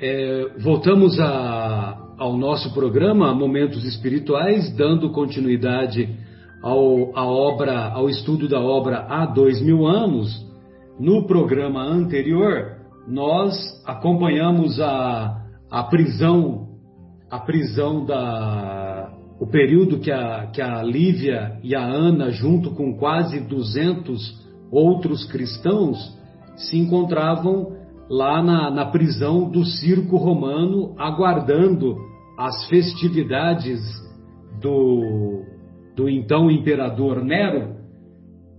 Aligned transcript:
é, 0.00 0.52
voltamos 0.58 1.18
a, 1.20 2.14
ao 2.18 2.36
nosso 2.36 2.72
programa 2.72 3.34
Momentos 3.34 3.84
Espirituais, 3.84 4.74
dando 4.76 5.10
continuidade 5.10 6.08
ao, 6.62 7.16
a 7.16 7.24
obra, 7.26 7.88
ao 7.92 8.08
estudo 8.08 8.48
da 8.48 8.60
obra 8.60 9.06
há 9.08 9.26
dois 9.26 9.60
mil 9.60 9.86
anos. 9.86 10.46
No 10.98 11.26
programa 11.26 11.82
anterior, 11.82 12.76
nós 13.06 13.54
acompanhamos 13.86 14.80
a, 14.80 15.42
a 15.70 15.84
prisão, 15.84 16.68
a 17.30 17.38
prisão 17.38 18.04
da, 18.04 19.12
o 19.38 19.46
período 19.46 20.00
que 20.00 20.10
a, 20.10 20.46
que 20.46 20.60
a 20.60 20.82
Lívia 20.82 21.58
e 21.62 21.74
a 21.74 21.84
Ana, 21.84 22.30
junto 22.30 22.72
com 22.72 22.96
quase 22.96 23.40
200 23.40 24.48
outros 24.72 25.24
cristãos, 25.30 26.16
se 26.56 26.76
encontravam 26.76 27.77
lá 28.08 28.42
na, 28.42 28.70
na 28.70 28.86
prisão 28.86 29.50
do 29.50 29.64
circo 29.64 30.16
romano, 30.16 30.94
aguardando 30.98 31.96
as 32.38 32.66
festividades 32.68 33.80
do, 34.60 35.42
do 35.96 36.08
então 36.08 36.50
imperador 36.50 37.22
Nero, 37.22 37.76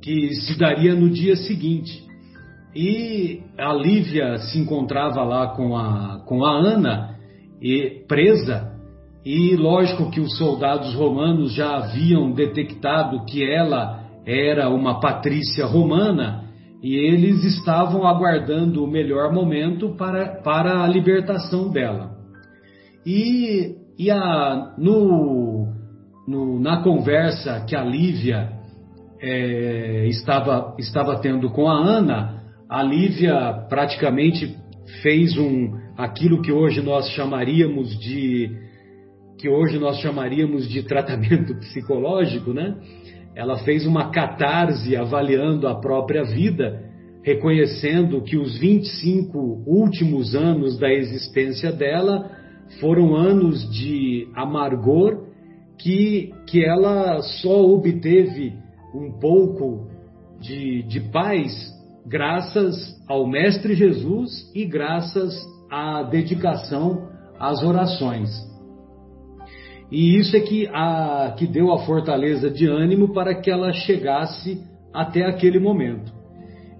que 0.02 0.34
se 0.36 0.58
daria 0.58 0.94
no 0.94 1.10
dia 1.10 1.36
seguinte. 1.36 2.08
E 2.76 3.42
a 3.58 3.74
Lívia 3.74 4.38
se 4.38 4.60
encontrava 4.60 5.24
lá 5.24 5.48
com 5.56 5.76
a, 5.76 6.24
com 6.26 6.46
a 6.46 6.52
Ana, 6.52 7.16
e, 7.62 8.04
presa, 8.08 8.72
e 9.26 9.56
lógico 9.56 10.10
que 10.12 10.22
os 10.22 10.38
soldados 10.38 10.94
romanos 10.94 11.54
já 11.54 11.76
haviam 11.76 12.32
detectado 12.32 13.26
que 13.26 13.44
ela 13.44 14.04
era 14.26 14.70
uma 14.70 15.00
patrícia 15.00 15.66
romana 15.66 16.49
e 16.82 16.96
eles 16.96 17.44
estavam 17.44 18.08
aguardando 18.08 18.84
o 18.84 18.88
melhor 18.88 19.34
momento 19.34 19.96
para, 19.96 20.42
para 20.42 20.84
a 20.84 20.88
libertação 20.88 21.70
dela. 21.70 22.18
E, 23.06 23.76
e 23.98 24.10
a, 24.10 24.76
no, 24.78 25.68
no, 26.28 26.60
na 26.60 26.82
conversa 26.82 27.66
que 27.68 27.76
a 27.76 27.84
Lívia 27.84 28.50
é, 29.22 30.08
estava, 30.08 30.76
estava 30.80 31.20
tendo 31.20 31.50
com 31.50 31.68
a 31.70 31.76
Ana, 31.76 32.44
a 32.70 32.82
Lívia 32.82 33.66
praticamente 33.68 34.56
fez 35.02 35.38
um 35.38 35.78
aquilo 35.98 36.42
que 36.42 36.52
hoje 36.52 36.82
nós 36.82 37.10
chamaríamos 37.10 38.00
de 38.00 38.50
que 39.38 39.50
hoje 39.50 39.78
nós 39.78 39.98
chamaríamos 40.00 40.68
de 40.68 40.84
tratamento 40.84 41.56
psicológico, 41.60 42.54
né? 42.54 42.76
Ela 43.36 43.58
fez 43.60 43.86
uma 43.86 44.12
catarse 44.12 44.96
avaliando 44.96 45.68
a 45.68 45.76
própria 45.80 46.24
vida, 46.24 46.84
reconhecendo 47.24 48.22
que 48.22 48.38
os 48.38 48.58
25 48.58 49.64
últimos 49.66 50.36
anos 50.36 50.78
da 50.80 50.92
existência 50.92 51.72
dela 51.72 52.32
foram 52.80 53.16
anos 53.16 53.70
de 53.72 54.28
amargor 54.36 55.28
que, 55.78 56.34
que 56.46 56.64
ela 56.64 57.22
só 57.22 57.66
obteve 57.66 58.54
um 58.94 59.12
pouco 59.20 59.88
de, 60.40 60.84
de 60.84 61.00
paz 61.12 61.52
graças 62.06 62.76
ao 63.08 63.28
Mestre 63.28 63.76
Jesus 63.76 64.52
e 64.56 64.66
graças 64.66 65.34
à 65.70 66.04
dedicação 66.04 67.08
às 67.40 67.64
orações. 67.64 68.49
E 69.92 70.18
isso 70.18 70.36
é 70.36 70.40
que, 70.40 70.68
a, 70.68 71.34
que 71.38 71.48
deu 71.48 71.72
a 71.72 71.80
fortaleza 71.80 72.50
de 72.50 72.68
ânimo 72.68 73.12
para 73.14 73.34
que 73.34 73.50
ela 73.50 73.74
chegasse 73.74 74.62
até 74.94 75.26
aquele 75.26 75.60
momento. 75.60 76.12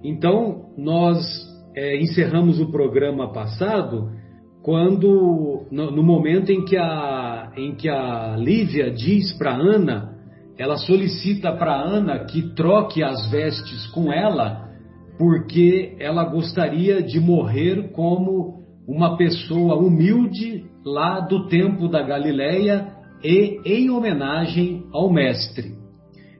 Então, 0.02 0.66
nós 0.78 1.18
é, 1.76 2.00
encerramos 2.00 2.60
o 2.60 2.70
programa 2.70 3.32
passado 3.32 4.10
quando, 4.62 5.66
no, 5.70 5.90
no, 5.90 6.02
momento 6.02 6.50
em 6.50 6.64
que 6.64 6.76
a, 6.76 7.50
em 7.56 7.74
que 7.74 7.88
a 7.88 8.36
Lívia 8.36 8.90
diz 8.90 9.32
para 9.36 9.54
Ana, 9.54 10.14
ela 10.58 10.76
solicita 10.76 11.52
para 11.52 11.74
Ana 11.74 12.24
que 12.26 12.54
troque 12.54 13.02
as 13.02 13.30
vestes 13.30 13.86
com 13.88 14.12
ela, 14.12 14.68
porque 15.18 15.96
ela 15.98 16.24
gostaria 16.24 17.02
de 17.02 17.18
morrer 17.18 17.90
como 17.92 18.60
uma 18.86 19.16
pessoa 19.16 19.76
humilde 19.76 20.64
lá 20.84 21.20
do 21.20 21.48
tempo 21.48 21.88
da 21.88 22.02
Galileia 22.02 22.99
e 23.22 23.60
em 23.64 23.90
homenagem 23.90 24.84
ao 24.92 25.12
Mestre. 25.12 25.74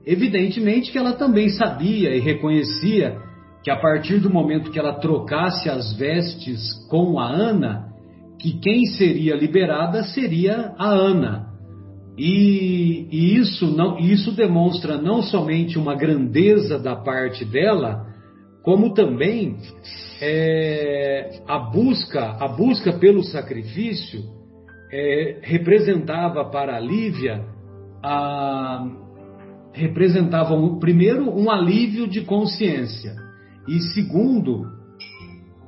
Evidentemente 0.05 0.91
que 0.91 0.97
ela 0.97 1.13
também 1.13 1.49
sabia 1.49 2.15
e 2.15 2.19
reconhecia 2.19 3.17
que 3.63 3.69
a 3.69 3.75
partir 3.75 4.19
do 4.19 4.29
momento 4.29 4.71
que 4.71 4.79
ela 4.79 4.99
trocasse 4.99 5.69
as 5.69 5.93
vestes 5.93 6.59
com 6.89 7.19
a 7.19 7.27
Ana, 7.27 7.89
que 8.39 8.59
quem 8.59 8.85
seria 8.85 9.35
liberada 9.35 10.03
seria 10.03 10.73
a 10.77 10.87
Ana. 10.87 11.51
E, 12.17 13.07
e 13.11 13.37
isso, 13.37 13.67
não, 13.67 13.99
isso 13.99 14.31
demonstra 14.31 14.97
não 14.97 15.21
somente 15.21 15.77
uma 15.77 15.95
grandeza 15.95 16.79
da 16.79 16.95
parte 16.95 17.45
dela, 17.45 18.07
como 18.63 18.93
também 18.93 19.57
é, 20.19 21.41
a 21.47 21.59
busca, 21.59 22.37
a 22.39 22.47
busca 22.47 22.93
pelo 22.93 23.23
sacrifício 23.23 24.40
é, 24.91 25.37
representava 25.41 26.45
para 26.45 26.75
a 26.75 26.79
Lívia 26.79 27.43
a, 28.03 28.85
representava 29.73 30.53
um, 30.53 30.79
primeiro 30.79 31.29
um 31.29 31.49
alívio 31.49 32.07
de 32.07 32.21
consciência. 32.21 33.15
E 33.67 33.79
segundo 33.93 34.65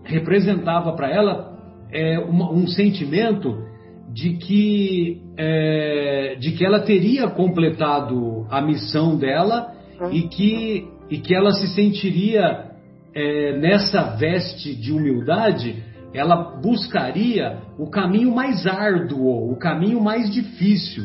representava 0.04 0.94
para 0.94 1.10
ela 1.10 1.58
é, 1.92 2.20
uma, 2.20 2.52
um 2.52 2.68
sentimento 2.68 3.64
de 4.12 4.34
que 4.38 5.22
é, 5.38 6.36
de 6.40 6.52
que 6.52 6.66
ela 6.66 6.82
teria 6.82 7.28
completado 7.30 8.46
a 8.50 8.62
missão 8.62 9.18
dela 9.18 9.74
e 10.12 10.24
que 10.24 10.88
e 11.10 11.18
que 11.20 11.34
ela 11.34 11.52
se 11.52 11.68
sentiria 11.70 12.72
é, 13.16 13.58
nessa 13.58 14.16
veste 14.16 14.76
de 14.76 14.92
humildade 14.92 15.93
ela 16.14 16.60
buscaria 16.62 17.62
o 17.78 17.90
caminho 17.90 18.34
mais 18.34 18.68
árduo, 18.68 19.52
o 19.52 19.58
caminho 19.58 20.02
mais 20.02 20.32
difícil. 20.32 21.04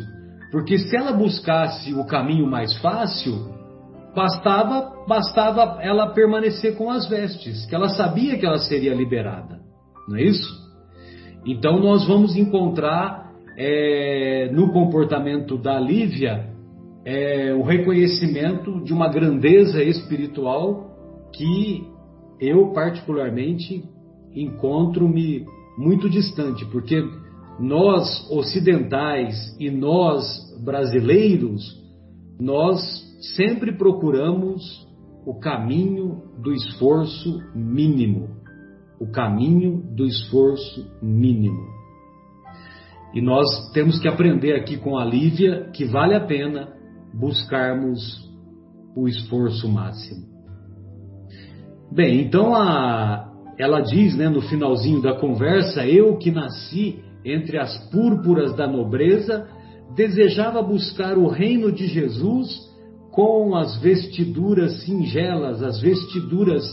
Porque 0.52 0.78
se 0.78 0.96
ela 0.96 1.12
buscasse 1.12 1.94
o 1.94 2.04
caminho 2.04 2.46
mais 2.46 2.76
fácil, 2.78 3.54
bastava, 4.14 5.04
bastava 5.06 5.78
ela 5.82 6.12
permanecer 6.12 6.76
com 6.76 6.91
as 6.91 7.08
vestes, 7.08 7.66
que 7.66 7.74
ela 7.74 7.88
sabia 7.91 8.38
que 8.38 8.46
ela 8.46 8.58
seria 8.58 8.94
liberada. 8.94 9.60
Não 10.08 10.16
é 10.16 10.22
isso? 10.22 10.69
Então 11.46 11.78
nós 11.78 12.06
vamos 12.06 12.36
encontrar 12.36 13.32
é, 13.56 14.50
no 14.52 14.72
comportamento 14.72 15.56
da 15.56 15.78
Lívia 15.78 16.46
é, 17.04 17.54
o 17.54 17.62
reconhecimento 17.62 18.82
de 18.84 18.92
uma 18.92 19.08
grandeza 19.08 19.82
espiritual 19.82 20.90
que 21.32 21.86
eu 22.40 22.72
particularmente 22.72 23.84
encontro-me 24.34 25.46
muito 25.76 26.08
distante, 26.08 26.64
porque 26.66 27.02
nós 27.58 28.28
ocidentais 28.30 29.56
e 29.58 29.70
nós 29.70 30.24
brasileiros, 30.64 31.62
nós 32.40 32.80
sempre 33.36 33.76
procuramos 33.76 34.86
o 35.26 35.34
caminho 35.38 36.22
do 36.40 36.52
esforço 36.52 37.40
mínimo. 37.54 38.36
O 39.00 39.10
caminho 39.10 39.82
do 39.94 40.06
esforço 40.06 40.90
mínimo. 41.02 41.78
E 43.14 43.20
nós 43.20 43.46
temos 43.72 43.98
que 43.98 44.08
aprender 44.08 44.54
aqui 44.54 44.76
com 44.76 44.96
a 44.98 45.04
Lívia 45.04 45.70
que 45.72 45.84
vale 45.84 46.14
a 46.14 46.20
pena 46.20 46.68
buscarmos 47.14 48.28
o 48.94 49.08
esforço 49.08 49.68
máximo. 49.68 50.26
Bem, 51.90 52.20
então 52.20 52.54
a, 52.54 53.27
ela 53.58 53.81
diz, 53.81 54.16
né, 54.16 54.28
no 54.28 54.40
finalzinho 54.43 55.02
da 55.02 55.14
conversa, 55.14 55.84
eu 55.87 56.16
que 56.16 56.31
nasci 56.31 57.02
entre 57.25 57.58
as 57.58 57.76
púrpuras 57.90 58.55
da 58.56 58.66
nobreza, 58.66 59.46
desejava 59.96 60.62
buscar 60.62 61.19
o 61.19 61.26
reino 61.26 61.72
de 61.72 61.87
Jesus 61.87 62.49
com 63.10 63.56
as 63.56 63.76
vestiduras 63.81 64.84
singelas, 64.84 65.62
as 65.62 65.81
vestiduras, 65.81 66.64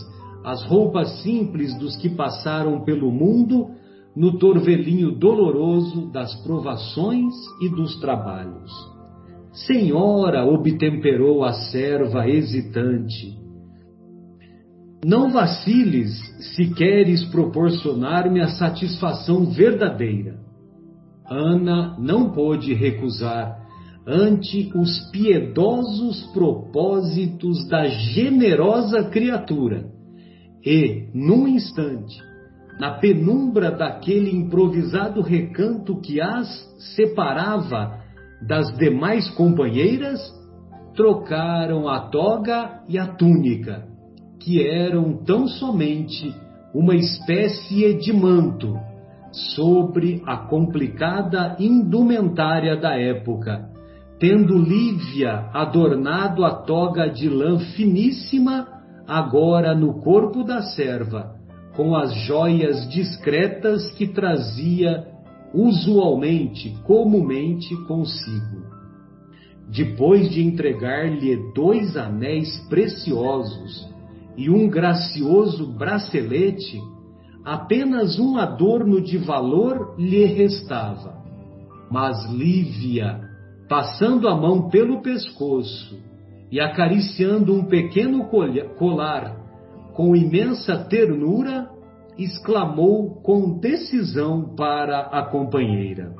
as 0.44 0.64
roupas 0.64 1.22
simples 1.22 1.76
dos 1.78 1.96
que 1.96 2.08
passaram 2.08 2.84
pelo 2.84 3.10
mundo 3.10 3.66
no 4.14 4.38
torvelinho 4.38 5.10
doloroso 5.18 6.10
das 6.12 6.34
provações 6.44 7.34
e 7.60 7.68
dos 7.68 7.98
trabalhos. 8.00 8.70
Senhora, 9.52 10.44
obtemperou 10.44 11.42
a 11.42 11.52
serva 11.52 12.28
hesitante, 12.28 13.45
não 15.04 15.30
vaciles 15.30 16.12
se 16.54 16.72
queres 16.74 17.24
proporcionar-me 17.26 18.40
a 18.40 18.48
satisfação 18.48 19.46
verdadeira. 19.46 20.38
Ana 21.28 21.96
não 21.98 22.30
pôde 22.30 22.72
recusar 22.72 23.66
ante 24.06 24.70
os 24.74 25.10
piedosos 25.10 26.22
propósitos 26.32 27.68
da 27.68 27.86
generosa 27.86 29.04
criatura 29.10 29.90
e, 30.64 31.08
num 31.12 31.48
instante, 31.48 32.16
na 32.78 32.98
penumbra 32.98 33.70
daquele 33.70 34.30
improvisado 34.30 35.22
recanto 35.22 36.00
que 36.00 36.20
as 36.20 36.48
separava 36.94 38.00
das 38.46 38.76
demais 38.76 39.28
companheiras, 39.30 40.20
trocaram 40.94 41.88
a 41.88 42.08
toga 42.08 42.82
e 42.88 42.98
a 42.98 43.06
túnica, 43.06 43.86
que 44.40 44.66
eram 44.66 45.16
tão 45.24 45.48
somente 45.48 46.34
uma 46.74 46.94
espécie 46.94 47.94
de 47.94 48.12
manto 48.12 48.76
sobre 49.32 50.22
a 50.26 50.36
complicada 50.36 51.56
indumentária 51.58 52.76
da 52.76 52.98
época, 52.98 53.68
tendo 54.18 54.58
Lívia 54.58 55.50
adornado 55.52 56.44
a 56.44 56.54
toga 56.54 57.08
de 57.08 57.28
lã 57.28 57.58
finíssima 57.76 58.68
agora 59.06 59.74
no 59.74 60.00
corpo 60.00 60.42
da 60.42 60.62
serva, 60.62 61.34
com 61.74 61.94
as 61.94 62.14
joias 62.26 62.88
discretas 62.88 63.90
que 63.92 64.06
trazia 64.06 65.06
usualmente, 65.52 66.76
comumente 66.84 67.74
consigo. 67.86 68.66
Depois 69.68 70.30
de 70.30 70.42
entregar-lhe 70.42 71.52
dois 71.54 71.96
anéis 71.96 72.56
preciosos 72.68 73.95
e 74.36 74.50
um 74.50 74.68
gracioso 74.68 75.66
bracelete, 75.72 76.80
apenas 77.44 78.18
um 78.18 78.36
adorno 78.36 79.00
de 79.00 79.18
valor 79.18 79.94
lhe 79.98 80.24
restava. 80.24 81.16
Mas 81.90 82.28
Lívia, 82.30 83.20
passando 83.68 84.28
a 84.28 84.36
mão 84.36 84.68
pelo 84.68 85.00
pescoço 85.00 85.98
e 86.50 86.60
acariciando 86.60 87.54
um 87.54 87.64
pequeno 87.64 88.28
colar 88.78 89.36
com 89.94 90.14
imensa 90.14 90.76
ternura, 90.84 91.70
exclamou 92.18 93.22
com 93.22 93.58
decisão 93.58 94.54
para 94.54 95.00
a 95.00 95.24
companheira: 95.24 96.14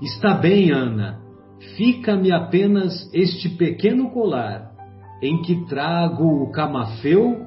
Está 0.00 0.34
bem, 0.34 0.70
Ana, 0.70 1.20
fica-me 1.76 2.32
apenas 2.32 3.10
este 3.12 3.48
pequeno 3.48 4.10
colar, 4.10 4.73
em 5.24 5.40
que 5.42 5.66
trago 5.66 6.42
o 6.42 6.50
camafeu 6.50 7.44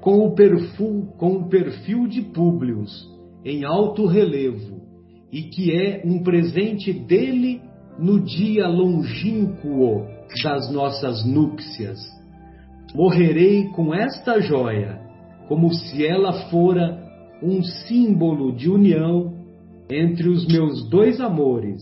com 0.00 0.26
o, 0.26 0.34
perfil, 0.34 1.08
com 1.16 1.36
o 1.36 1.48
perfil 1.48 2.06
de 2.06 2.22
Públio 2.22 2.84
em 3.44 3.64
alto 3.64 4.06
relevo, 4.06 4.80
e 5.32 5.42
que 5.42 5.72
é 5.72 6.02
um 6.04 6.22
presente 6.22 6.92
dele 6.92 7.62
no 7.98 8.20
dia 8.20 8.66
longínquo 8.66 10.06
das 10.42 10.72
nossas 10.72 11.24
núpcias 11.24 11.98
morrerei 12.94 13.68
com 13.68 13.94
esta 13.94 14.40
joia, 14.40 15.00
como 15.48 15.72
se 15.72 16.04
ela 16.04 16.32
fora 16.50 16.98
um 17.42 17.62
símbolo 17.62 18.54
de 18.54 18.68
união 18.68 19.34
entre 19.90 20.28
os 20.28 20.46
meus 20.46 20.88
dois 20.88 21.20
amores. 21.20 21.80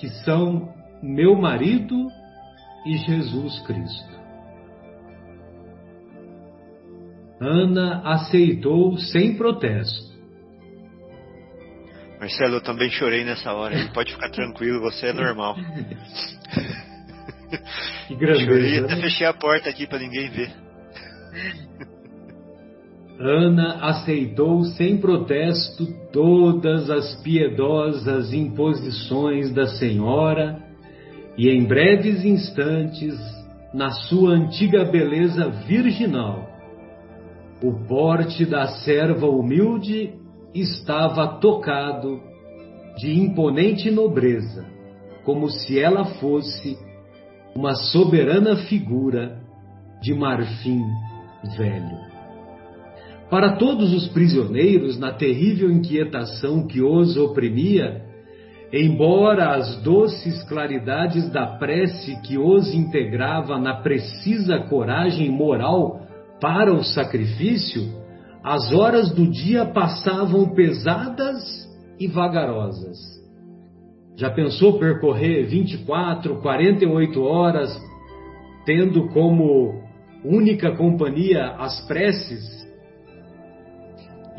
Que 0.00 0.08
são 0.24 0.74
meu 1.02 1.36
marido 1.36 2.08
e 2.86 2.96
Jesus 2.96 3.60
Cristo. 3.60 4.20
Ana 7.40 8.02
aceitou 8.04 8.98
sem 8.98 9.36
protesto 9.36 10.10
Marcelo, 12.20 12.56
eu 12.56 12.60
também 12.60 12.90
chorei 12.90 13.24
nessa 13.24 13.50
hora. 13.54 13.74
Pode 13.94 14.12
ficar 14.12 14.28
tranquilo, 14.30 14.78
você 14.80 15.06
é 15.06 15.12
normal. 15.12 15.56
Que 18.06 18.14
grandeza. 18.14 18.44
Chorei 18.44 18.78
até 18.78 18.94
né? 18.94 19.02
fechei 19.02 19.26
a 19.26 19.32
porta 19.32 19.68
aqui 19.68 19.84
para 19.84 19.98
ninguém 19.98 20.30
ver. 20.30 20.52
Ana 23.20 23.74
aceitou 23.82 24.64
sem 24.64 24.96
protesto 24.96 25.86
todas 26.10 26.88
as 26.88 27.22
piedosas 27.22 28.32
imposições 28.32 29.52
da 29.52 29.66
senhora 29.66 30.58
e 31.36 31.50
em 31.50 31.64
breves 31.64 32.24
instantes, 32.24 33.14
na 33.74 33.90
sua 33.90 34.30
antiga 34.32 34.86
beleza 34.86 35.50
virginal, 35.66 36.48
o 37.62 37.86
porte 37.86 38.46
da 38.46 38.66
serva 38.66 39.26
humilde 39.26 40.14
estava 40.54 41.38
tocado 41.38 42.20
de 42.96 43.12
imponente 43.12 43.90
nobreza, 43.90 44.64
como 45.24 45.50
se 45.50 45.78
ela 45.78 46.06
fosse 46.06 46.78
uma 47.54 47.74
soberana 47.74 48.56
figura 48.56 49.38
de 50.00 50.14
marfim 50.14 50.80
velho. 51.58 52.09
Para 53.30 53.52
todos 53.52 53.94
os 53.94 54.08
prisioneiros, 54.08 54.98
na 54.98 55.12
terrível 55.12 55.70
inquietação 55.70 56.66
que 56.66 56.82
os 56.82 57.16
oprimia, 57.16 58.02
embora 58.72 59.54
as 59.54 59.80
doces 59.82 60.42
claridades 60.48 61.30
da 61.30 61.46
prece 61.46 62.20
que 62.22 62.36
os 62.36 62.74
integrava 62.74 63.56
na 63.56 63.74
precisa 63.82 64.58
coragem 64.58 65.30
moral 65.30 66.00
para 66.40 66.74
o 66.74 66.82
sacrifício, 66.82 68.00
as 68.42 68.72
horas 68.72 69.12
do 69.12 69.30
dia 69.30 69.64
passavam 69.64 70.52
pesadas 70.52 71.68
e 72.00 72.08
vagarosas. 72.08 72.98
Já 74.16 74.30
pensou 74.30 74.78
percorrer 74.78 75.46
24, 75.46 76.40
48 76.42 77.22
horas, 77.22 77.80
tendo 78.66 79.08
como 79.08 79.82
única 80.24 80.74
companhia 80.74 81.54
as 81.58 81.86
preces? 81.86 82.59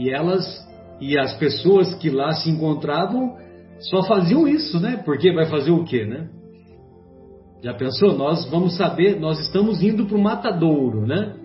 E 0.01 0.09
elas 0.09 0.67
e 0.99 1.15
as 1.15 1.35
pessoas 1.35 1.93
que 1.95 2.09
lá 2.09 2.31
se 2.31 2.49
encontravam 2.49 3.37
só 3.79 4.01
faziam 4.03 4.47
isso, 4.47 4.79
né? 4.79 4.99
Porque 5.05 5.31
vai 5.31 5.45
fazer 5.45 5.69
o 5.69 5.83
quê, 5.83 6.05
né? 6.05 6.27
Já 7.63 7.75
pensou? 7.75 8.17
Nós 8.17 8.49
vamos 8.49 8.75
saber, 8.75 9.19
nós 9.19 9.39
estamos 9.39 9.83
indo 9.83 10.07
para 10.07 10.17
o 10.17 10.21
matadouro, 10.21 11.05
né? 11.05 11.35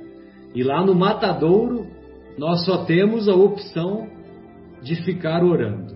E 0.54 0.62
lá 0.62 0.82
no 0.82 0.94
matadouro 0.94 1.86
nós 2.38 2.64
só 2.64 2.84
temos 2.84 3.28
a 3.28 3.34
opção 3.34 4.06
de 4.82 4.96
ficar 5.04 5.44
orando. 5.44 5.94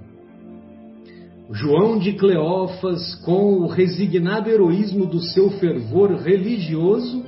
João 1.50 1.98
de 1.98 2.12
Cleófas, 2.12 3.14
com 3.24 3.54
o 3.54 3.66
resignado 3.68 4.50
heroísmo 4.50 5.06
do 5.06 5.20
seu 5.20 5.48
fervor 5.52 6.12
religioso, 6.16 7.24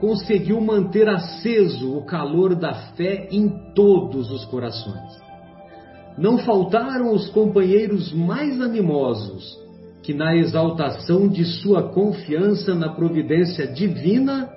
conseguiu 0.00 0.60
manter 0.60 1.08
aceso 1.08 1.96
o 1.96 2.04
calor 2.04 2.54
da 2.54 2.72
fé 2.92 3.28
em 3.30 3.48
todos 3.74 4.30
os 4.30 4.44
corações. 4.46 5.28
Não 6.16 6.38
faltaram 6.38 7.12
os 7.12 7.28
companheiros 7.30 8.12
mais 8.12 8.60
animosos 8.60 9.56
que, 10.02 10.12
na 10.14 10.34
exaltação 10.36 11.28
de 11.28 11.44
sua 11.44 11.92
confiança 11.92 12.74
na 12.74 12.88
providência 12.88 13.66
divina, 13.66 14.50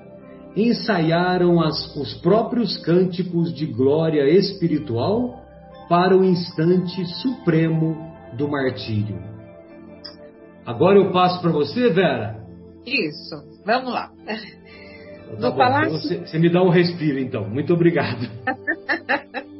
ensaiaram 0.55 1.61
as, 1.61 1.95
os 1.95 2.13
próprios 2.15 2.77
cânticos 2.77 3.53
de 3.53 3.65
glória 3.65 4.27
espiritual 4.29 5.41
para 5.87 6.17
o 6.17 6.23
instante 6.23 7.05
supremo 7.21 7.95
do 8.37 8.47
martírio. 8.47 9.21
Agora 10.65 10.97
eu 10.97 11.11
passo 11.11 11.41
para 11.41 11.51
você, 11.51 11.89
Vera. 11.89 12.41
Isso, 12.85 13.35
vamos 13.65 13.93
lá. 13.93 14.11
Então, 15.33 15.41
tá 15.41 15.51
bom. 15.51 15.57
palácio... 15.57 15.91
Você, 15.91 16.17
você 16.19 16.39
me 16.39 16.49
dá 16.49 16.61
um 16.61 16.69
respiro, 16.69 17.19
então. 17.19 17.47
Muito 17.49 17.73
obrigado. 17.73 18.29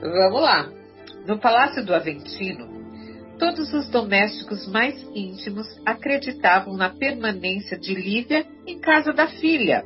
vamos 0.00 0.42
lá. 0.42 0.68
No 1.26 1.38
Palácio 1.38 1.84
do 1.84 1.94
Aventino, 1.94 2.68
todos 3.38 3.72
os 3.72 3.88
domésticos 3.90 4.66
mais 4.66 5.00
íntimos 5.14 5.66
acreditavam 5.86 6.76
na 6.76 6.90
permanência 6.90 7.78
de 7.78 7.94
Lívia 7.94 8.44
em 8.66 8.80
casa 8.80 9.12
da 9.12 9.28
filha. 9.28 9.84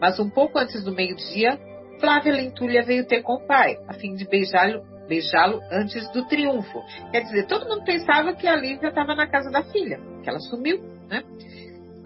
Mas 0.00 0.18
um 0.18 0.28
pouco 0.28 0.58
antes 0.58 0.82
do 0.82 0.92
meio-dia, 0.92 1.58
Flávia 2.00 2.32
Lentulha 2.34 2.82
veio 2.82 3.06
ter 3.06 3.22
com 3.22 3.34
o 3.34 3.46
pai, 3.46 3.76
a 3.88 3.94
fim 3.94 4.14
de 4.14 4.26
beijá-lo 4.28 4.82
beijá-lo 5.06 5.60
antes 5.70 6.10
do 6.12 6.26
triunfo. 6.26 6.82
Quer 7.12 7.22
dizer, 7.22 7.46
todo 7.46 7.68
mundo 7.68 7.84
pensava 7.84 8.34
que 8.34 8.46
a 8.46 8.56
Lívia 8.56 8.88
estava 8.88 9.14
na 9.14 9.26
casa 9.26 9.50
da 9.50 9.62
filha, 9.62 10.00
que 10.22 10.28
ela 10.28 10.40
sumiu, 10.40 10.80
né? 11.08 11.22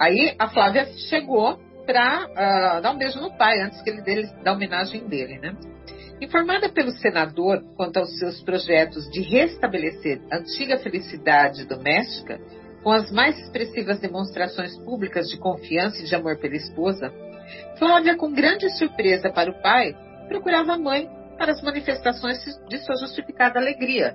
Aí 0.01 0.35
a 0.39 0.49
Flávia 0.49 0.87
chegou 1.11 1.59
para 1.85 2.27
uh, 2.27 2.33
ah, 2.37 2.81
dar 2.81 2.93
um 2.93 2.99
beijo 2.99 3.21
no 3.21 3.37
pai 3.37 3.61
antes 3.61 3.83
que 3.83 3.91
ele 3.91 4.01
dele, 4.01 4.29
da 4.43 4.53
homenagem 4.53 5.07
dele, 5.07 5.39
né? 5.39 5.55
Informada 6.21 6.69
pelo 6.69 6.91
senador 6.93 7.63
quanto 7.77 7.99
aos 7.99 8.19
seus 8.19 8.43
projetos 8.43 9.11
de 9.11 9.21
restabelecer 9.21 10.21
a 10.31 10.37
antiga 10.37 10.79
felicidade 10.79 11.67
doméstica, 11.67 12.41
com 12.83 12.91
as 12.91 13.11
mais 13.11 13.39
expressivas 13.39 14.01
demonstrações 14.01 14.77
públicas 14.79 15.29
de 15.29 15.39
confiança 15.39 16.01
e 16.01 16.05
de 16.05 16.15
amor 16.15 16.39
pela 16.39 16.57
esposa, 16.57 17.13
Flávia, 17.79 18.17
com 18.17 18.33
grande 18.33 18.71
surpresa 18.79 19.31
para 19.31 19.51
o 19.51 19.61
pai, 19.63 19.95
procurava 20.29 20.75
a 20.75 20.79
mãe 20.79 21.09
para 21.37 21.53
as 21.53 21.63
manifestações 21.63 22.39
de 22.69 22.79
sua 22.79 22.97
justificada 22.97 23.59
alegria. 23.59 24.15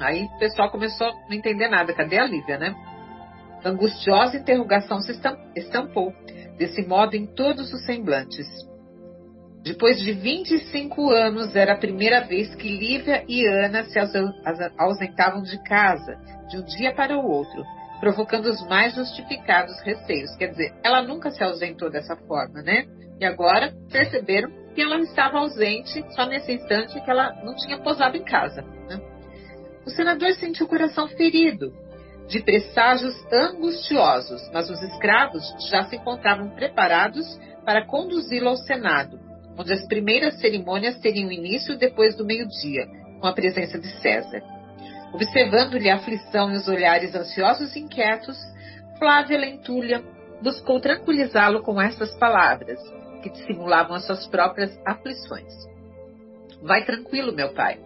Aí 0.00 0.24
o 0.24 0.38
pessoal 0.38 0.70
começou 0.70 1.06
a 1.06 1.12
não 1.28 1.32
entender 1.36 1.68
nada. 1.68 1.94
Cadê 1.94 2.18
a 2.18 2.24
Lívia, 2.24 2.58
né? 2.58 2.74
Angustiosa 3.64 4.36
interrogação 4.36 5.00
se 5.00 5.12
estampou, 5.56 6.12
desse 6.58 6.86
modo 6.86 7.14
em 7.14 7.26
todos 7.26 7.72
os 7.72 7.84
semblantes. 7.84 8.46
Depois 9.62 10.00
de 10.00 10.12
25 10.12 11.10
anos, 11.10 11.54
era 11.54 11.74
a 11.74 11.78
primeira 11.78 12.22
vez 12.22 12.52
que 12.56 12.68
Lívia 12.68 13.24
e 13.28 13.46
Ana 13.46 13.84
se 13.84 13.98
ausentavam 14.76 15.42
de 15.42 15.62
casa, 15.62 16.16
de 16.48 16.58
um 16.58 16.64
dia 16.64 16.92
para 16.92 17.16
o 17.16 17.24
outro, 17.24 17.62
provocando 18.00 18.46
os 18.46 18.66
mais 18.66 18.94
justificados 18.96 19.80
receios. 19.82 20.34
Quer 20.36 20.48
dizer, 20.48 20.74
ela 20.82 21.02
nunca 21.02 21.30
se 21.30 21.44
ausentou 21.44 21.88
dessa 21.88 22.16
forma, 22.16 22.60
né? 22.62 22.86
E 23.20 23.24
agora 23.24 23.72
perceberam 23.88 24.50
que 24.74 24.82
ela 24.82 24.98
estava 24.98 25.38
ausente 25.38 26.04
só 26.12 26.26
nesse 26.26 26.52
instante 26.52 27.00
que 27.00 27.10
ela 27.10 27.32
não 27.44 27.54
tinha 27.54 27.78
posado 27.78 28.16
em 28.16 28.24
casa. 28.24 28.62
Né? 28.88 29.00
O 29.86 29.90
senador 29.90 30.32
sentiu 30.32 30.66
o 30.66 30.68
coração 30.68 31.06
ferido, 31.06 31.72
de 32.32 32.40
presságios 32.40 33.14
angustiosos, 33.30 34.40
mas 34.54 34.70
os 34.70 34.80
escravos 34.82 35.44
já 35.70 35.84
se 35.84 35.96
encontravam 35.96 36.48
preparados 36.48 37.26
para 37.62 37.84
conduzi-lo 37.84 38.48
ao 38.48 38.56
Senado, 38.56 39.20
onde 39.58 39.70
as 39.70 39.86
primeiras 39.86 40.40
cerimônias 40.40 40.98
teriam 40.98 41.30
início 41.30 41.76
depois 41.76 42.16
do 42.16 42.24
meio-dia, 42.24 42.86
com 43.20 43.26
a 43.26 43.34
presença 43.34 43.78
de 43.78 43.86
César. 44.00 44.42
Observando-lhe 45.12 45.90
a 45.90 45.96
aflição 45.96 46.50
e 46.50 46.56
os 46.56 46.66
olhares 46.68 47.14
ansiosos 47.14 47.76
e 47.76 47.80
inquietos, 47.80 48.38
Flávia 48.98 49.38
Lentulha 49.38 50.02
buscou 50.42 50.80
tranquilizá-lo 50.80 51.62
com 51.62 51.78
estas 51.78 52.16
palavras, 52.16 52.80
que 53.22 53.28
dissimulavam 53.28 53.94
as 53.94 54.06
suas 54.06 54.26
próprias 54.26 54.74
aflições. 54.86 55.52
Vai 56.62 56.82
tranquilo, 56.86 57.34
meu 57.34 57.52
pai. 57.52 57.78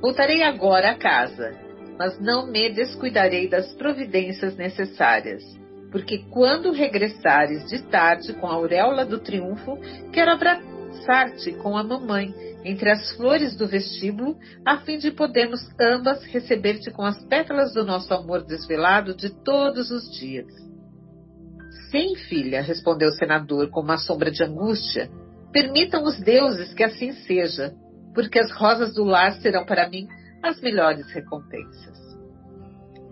Voltarei 0.00 0.42
agora 0.42 0.92
a 0.92 0.98
casa, 0.98 1.54
mas 2.00 2.18
não 2.18 2.46
me 2.46 2.70
descuidarei 2.70 3.46
das 3.46 3.74
providências 3.74 4.56
necessárias, 4.56 5.44
porque 5.92 6.24
quando 6.30 6.72
regressares 6.72 7.68
de 7.68 7.82
tarde 7.90 8.32
com 8.32 8.46
a 8.46 8.54
auréola 8.54 9.04
do 9.04 9.18
triunfo, 9.18 9.78
quero 10.10 10.30
abraçar-te 10.30 11.52
com 11.52 11.76
a 11.76 11.84
mamãe 11.84 12.34
entre 12.64 12.88
as 12.88 13.12
flores 13.16 13.54
do 13.54 13.68
vestíbulo, 13.68 14.38
a 14.64 14.78
fim 14.78 14.96
de 14.96 15.10
podermos 15.10 15.60
ambas 15.78 16.24
receber-te 16.24 16.90
com 16.90 17.02
as 17.02 17.22
pétalas 17.26 17.74
do 17.74 17.84
nosso 17.84 18.14
amor 18.14 18.46
desvelado 18.46 19.14
de 19.14 19.28
todos 19.28 19.90
os 19.90 20.10
dias. 20.18 20.46
Sim, 21.90 22.16
filha, 22.30 22.62
respondeu 22.62 23.10
o 23.10 23.14
senador 23.14 23.68
com 23.68 23.82
uma 23.82 23.98
sombra 23.98 24.30
de 24.30 24.42
angústia. 24.42 25.10
Permitam 25.52 26.02
os 26.04 26.18
deuses 26.18 26.72
que 26.72 26.82
assim 26.82 27.12
seja, 27.12 27.74
porque 28.14 28.38
as 28.38 28.50
rosas 28.52 28.94
do 28.94 29.04
lar 29.04 29.32
serão 29.42 29.66
para 29.66 29.86
mim 29.86 30.08
as 30.42 30.60
melhores 30.60 31.10
recompensas. 31.12 31.98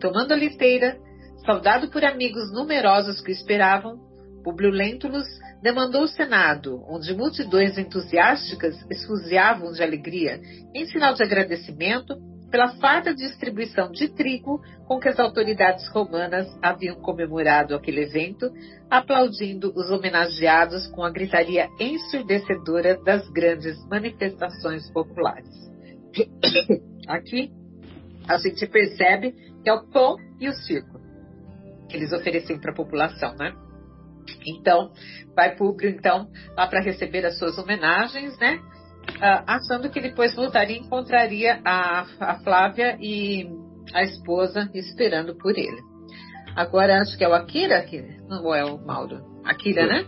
Tomando 0.01 0.33
a 0.33 0.37
liteira, 0.37 0.99
saudado 1.45 1.91
por 1.91 2.05
amigos 2.05 2.53
numerosos 2.53 3.21
que 3.21 3.33
esperavam, 3.33 3.99
Publio 4.45 4.71
Lentulus 4.71 5.27
demandou 5.63 6.03
o 6.05 6.09
Senado, 6.09 6.85
onde 6.89 7.15
multidões 7.15 7.77
entusiásticas 7.77 8.75
esfuziavam 8.91 9.73
de 9.73 9.83
alegria, 9.83 10.41
em 10.75 10.87
sinal 10.87 11.15
de 11.15 11.23
agradecimento 11.23 12.17
pela 12.51 12.77
farta 12.77 13.15
distribuição 13.15 13.91
de 13.91 14.09
trigo 14.09 14.63
com 14.87 14.99
que 14.99 15.09
as 15.09 15.19
autoridades 15.19 15.87
romanas 15.89 16.47
haviam 16.63 16.97
comemorado 16.97 17.75
aquele 17.75 18.03
evento, 18.03 18.51
aplaudindo 18.89 19.73
os 19.77 19.91
homenageados 19.91 20.87
com 20.89 21.05
a 21.05 21.11
gritaria 21.11 21.69
ensurdecedora 21.79 22.99
das 23.03 23.29
grandes 23.31 23.77
manifestações 23.89 24.91
populares. 24.91 25.69
Aqui 27.09 27.51
a 28.29 28.39
gente 28.39 28.67
percebe 28.67 29.33
que 29.63 29.69
é 29.69 29.73
o 29.73 29.89
pão 29.89 30.17
e 30.39 30.49
o 30.49 30.53
circo 30.53 30.99
que 31.89 31.97
eles 31.97 32.13
ofereciam 32.13 32.61
para 32.61 32.73
a 32.73 32.75
população, 32.75 33.35
né? 33.37 33.53
Então, 34.47 34.93
vai 35.35 35.57
Públio, 35.57 35.89
então, 35.89 36.29
lá 36.55 36.67
para 36.67 36.83
receber 36.83 37.25
as 37.25 37.39
suas 37.39 37.57
homenagens, 37.59 38.39
né? 38.39 38.61
Uh, 39.09 39.43
achando 39.47 39.89
que 39.91 40.01
depois 40.01 40.35
voltaria 40.35 40.77
e 40.77 40.81
encontraria 40.81 41.61
a, 41.65 42.07
a 42.21 42.41
Flávia 42.41 42.99
e 43.01 43.49
a 43.95 44.03
esposa 44.03 44.71
esperando 44.75 45.35
por 45.35 45.57
ele. 45.57 45.81
Agora, 46.55 47.01
acho 47.01 47.17
que 47.17 47.25
é 47.25 47.29
o 47.29 47.33
Akira, 47.33 47.83
que 47.85 48.03
não 48.29 48.55
é 48.55 48.65
o 48.65 48.79
Mauro. 48.85 49.41
Akira, 49.45 49.87
né? 49.87 50.05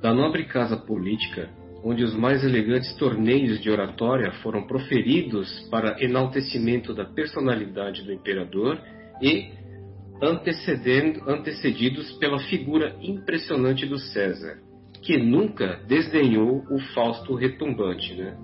da 0.00 0.14
nobre 0.14 0.44
casa 0.44 0.76
política, 0.76 1.50
onde 1.84 2.04
os 2.04 2.14
mais 2.14 2.44
elegantes 2.44 2.94
torneios 2.94 3.60
de 3.60 3.70
oratória 3.70 4.30
foram 4.42 4.66
proferidos 4.66 5.68
para 5.70 6.02
enaltecimento 6.02 6.94
da 6.94 7.04
personalidade 7.04 8.02
do 8.04 8.12
imperador 8.12 8.80
e 9.20 9.50
antecedidos 11.26 12.12
pela 12.18 12.38
figura 12.38 12.94
impressionante 13.00 13.84
do 13.86 13.98
César, 13.98 14.58
que 15.02 15.16
nunca 15.18 15.80
desdenhou 15.88 16.64
o 16.70 16.78
Fausto 16.94 17.34
retumbante, 17.34 18.14
né? 18.14 18.36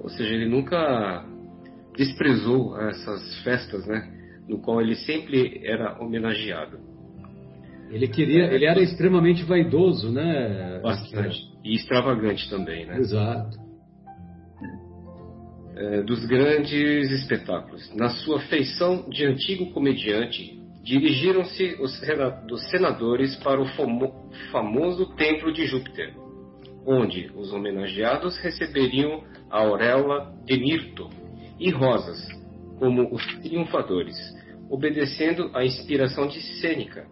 Ou 0.00 0.08
seja, 0.08 0.32
ele 0.32 0.48
nunca 0.48 1.26
desprezou 1.96 2.80
essas 2.80 3.42
festas, 3.42 3.84
né? 3.86 4.08
No 4.48 4.60
qual 4.60 4.80
ele 4.80 4.94
sempre 4.94 5.60
era 5.64 6.00
homenageado. 6.00 6.78
Ele 7.90 8.06
queria, 8.06 8.44
ele 8.52 8.64
era 8.66 8.80
extremamente 8.80 9.42
vaidoso, 9.42 10.12
né? 10.12 10.78
Bastante. 10.82 11.36
E 11.68 11.74
extravagante 11.74 12.48
também, 12.48 12.86
né? 12.86 12.96
Exato. 12.96 13.58
É, 15.76 16.02
dos 16.02 16.24
grandes 16.24 17.10
espetáculos. 17.10 17.94
Na 17.94 18.08
sua 18.08 18.40
feição 18.40 19.06
de 19.10 19.26
antigo 19.26 19.70
comediante, 19.72 20.58
dirigiram-se 20.82 21.76
os 21.78 22.00
senadores 22.70 23.36
para 23.36 23.60
o 23.60 23.66
famoso 24.50 25.14
Templo 25.14 25.52
de 25.52 25.66
Júpiter, 25.66 26.14
onde 26.86 27.30
os 27.36 27.52
homenageados 27.52 28.38
receberiam 28.38 29.22
a 29.50 29.58
auréola 29.58 30.34
de 30.46 30.58
mirto 30.58 31.10
e 31.60 31.70
rosas, 31.70 32.26
como 32.78 33.14
os 33.14 33.22
triunfadores, 33.42 34.16
obedecendo 34.70 35.50
à 35.54 35.66
inspiração 35.66 36.28
de 36.28 36.40
Sêneca, 36.60 37.06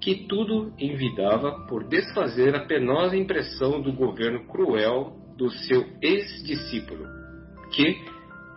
que 0.00 0.26
tudo 0.28 0.72
envidava 0.78 1.66
por 1.66 1.84
desfazer 1.84 2.54
a 2.54 2.60
penosa 2.60 3.16
impressão 3.16 3.80
do 3.80 3.92
governo 3.92 4.46
cruel 4.46 5.12
do 5.36 5.50
seu 5.50 5.84
ex-discípulo, 6.02 7.06
que, 7.72 7.96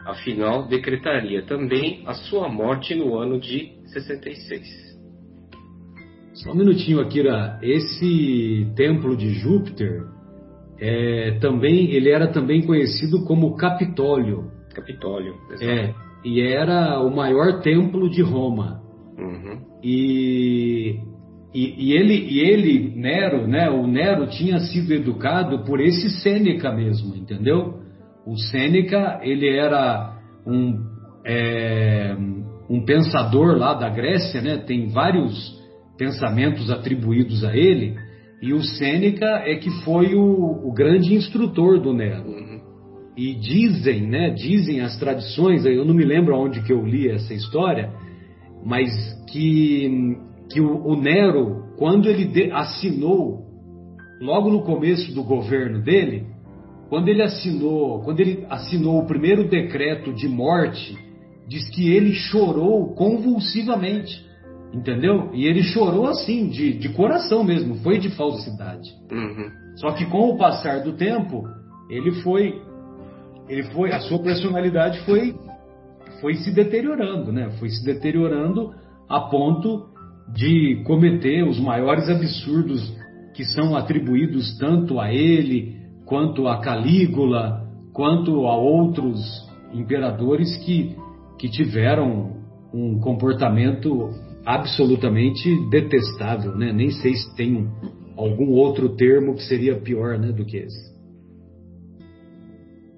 afinal, 0.05 0.67
decretaria 0.67 1.43
também 1.43 2.03
a 2.05 2.13
sua 2.13 2.50
morte 2.50 2.95
no 2.95 3.17
ano 3.17 3.39
de 3.39 3.71
66. 3.86 4.91
Só 6.33 6.51
um 6.51 6.55
minutinho, 6.55 7.00
Akira. 7.00 7.60
Esse 7.62 8.71
templo 8.75 9.15
de 9.15 9.29
Júpiter 9.29 10.05
é, 10.79 11.38
também 11.39 11.91
ele 11.91 12.10
era 12.10 12.27
também 12.27 12.65
conhecido 12.65 13.24
como 13.25 13.55
Capitólio. 13.55 14.51
Capitólio. 14.74 15.36
Exato. 15.51 15.63
É, 15.63 15.93
e 16.24 16.41
era 16.41 17.00
o 17.01 17.15
maior 17.15 17.62
templo 17.62 18.10
de 18.10 18.21
Roma. 18.21 18.81
Uhum. 19.17 19.60
E, 19.83 21.00
e, 21.53 21.89
e, 21.89 21.93
ele, 21.93 22.13
e 22.13 22.39
ele, 22.39 22.93
Nero, 22.96 23.48
né? 23.48 23.70
O 23.70 23.86
Nero 23.86 24.27
tinha 24.27 24.60
sido 24.60 24.93
educado 24.93 25.65
por 25.65 25.81
esse 25.81 26.10
Sêneca 26.22 26.72
mesmo, 26.72 27.15
entendeu? 27.15 27.79
O 28.25 28.38
Sêneca, 28.38 29.20
ele 29.22 29.50
era 29.50 30.17
um 30.46 30.91
é, 31.25 32.15
um 32.70 32.86
pensador 32.86 33.58
lá 33.58 33.74
da 33.74 33.89
Grécia, 33.89 34.41
né? 34.41 34.58
Tem 34.58 34.88
vários 34.88 35.60
pensamentos 35.98 36.72
atribuídos 36.72 37.43
a 37.43 37.55
ele, 37.55 37.96
e 38.41 38.53
o 38.53 38.63
Sêneca 38.63 39.43
é 39.46 39.55
que 39.55 39.70
foi 39.84 40.15
o, 40.15 40.67
o 40.67 40.74
grande 40.74 41.13
instrutor 41.13 41.79
do 41.79 41.93
Nero. 41.93 42.41
E 43.15 43.36
dizem, 43.36 44.08
né? 44.08 44.29
Dizem 44.29 44.79
as 44.79 44.98
tradições, 44.98 45.65
eu 45.65 45.84
não 45.84 45.93
me 45.93 46.05
lembro 46.05 46.36
onde 46.36 46.63
que 46.63 46.72
eu 46.72 46.84
li 46.84 47.10
essa 47.10 47.34
história, 47.34 47.91
mas 48.65 48.89
que, 49.31 50.17
que 50.51 50.62
o, 50.62 50.86
o 50.86 50.96
Nero, 50.96 51.74
quando 51.77 52.08
ele 52.08 52.25
de, 52.25 52.51
assinou, 52.51 53.46
logo 54.22 54.50
no 54.50 54.62
começo 54.62 55.13
do 55.13 55.24
governo 55.24 55.81
dele, 55.81 56.27
quando 56.89 57.08
ele 57.08 57.22
assinou, 57.22 58.01
quando 58.01 58.20
ele 58.20 58.46
assinou 58.50 59.00
o 59.00 59.08
primeiro 59.08 59.48
decreto 59.48 60.13
de 60.13 60.27
morte 60.27 60.98
diz 61.48 61.70
que 61.70 61.91
ele 61.91 62.13
chorou 62.13 62.93
convulsivamente, 62.96 64.25
entendeu? 64.74 65.31
E 65.34 65.46
ele 65.46 65.63
chorou 65.63 66.08
assim, 66.08 66.48
de, 66.48 66.74
de 66.74 66.89
coração 66.89 67.43
mesmo, 67.43 67.75
foi 67.75 67.98
de 67.98 68.10
falsidade. 68.12 68.89
Uhum. 69.12 69.50
Só 69.75 69.91
que 69.91 70.05
com 70.05 70.29
o 70.29 70.38
passar 70.38 70.81
do 70.81 70.93
tempo, 70.93 71.43
ele 71.89 72.12
foi, 72.22 72.62
ele 73.50 73.63
foi, 73.72 73.91
a 73.91 74.00
sua 74.00 74.20
personalidade 74.20 75.00
foi, 75.01 75.36
foi 76.22 76.36
se 76.36 76.51
deteriorando, 76.53 77.34
né? 77.34 77.50
Foi 77.60 77.70
se 77.70 77.84
deteriorando 77.84 78.74
a 79.10 79.20
ponto 79.22 79.89
de 80.34 80.82
cometer 80.86 81.44
os 81.44 81.60
maiores 81.60 82.10
absurdos 82.10 82.96
que 83.34 83.46
são 83.46 83.75
atribuídos 83.75 84.58
tanto 84.58 85.00
a 85.00 85.13
ele 85.13 85.75
quanto 86.06 86.48
a 86.48 86.60
Calígula, 86.60 87.68
quanto 87.94 88.48
a 88.48 88.56
outros 88.56 89.20
imperadores 89.74 90.58
que 90.58 90.96
que 91.42 91.50
tiveram 91.50 92.38
um 92.72 93.00
comportamento 93.00 94.12
absolutamente 94.46 95.50
detestável, 95.72 96.56
né? 96.56 96.72
Nem 96.72 96.92
sei 96.92 97.16
se 97.16 97.36
tem 97.36 97.56
um, 97.56 97.70
algum 98.16 98.51
outro 98.51 98.96
termo 98.96 99.34
que 99.34 99.44
seria 99.44 99.75
pior, 99.82 100.20
né, 100.20 100.32
do 100.32 100.46
que 100.46 100.58
esse. 100.58 100.92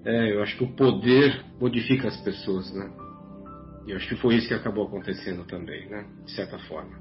É, 0.05 0.33
eu 0.33 0.43
acho 0.43 0.57
que 0.57 0.63
o 0.65 0.75
poder 0.75 1.41
modifica 1.59 2.09
as 2.09 2.17
pessoas, 2.21 2.73
né? 2.73 2.89
E 3.85 3.91
eu 3.91 3.97
acho 3.97 4.07
que 4.07 4.15
foi 4.15 4.35
isso 4.35 4.47
que 4.47 4.53
acabou 4.53 4.87
acontecendo 4.87 5.45
também, 5.45 5.89
né? 5.89 6.05
De 6.25 6.31
certa 6.31 6.57
forma. 6.59 6.91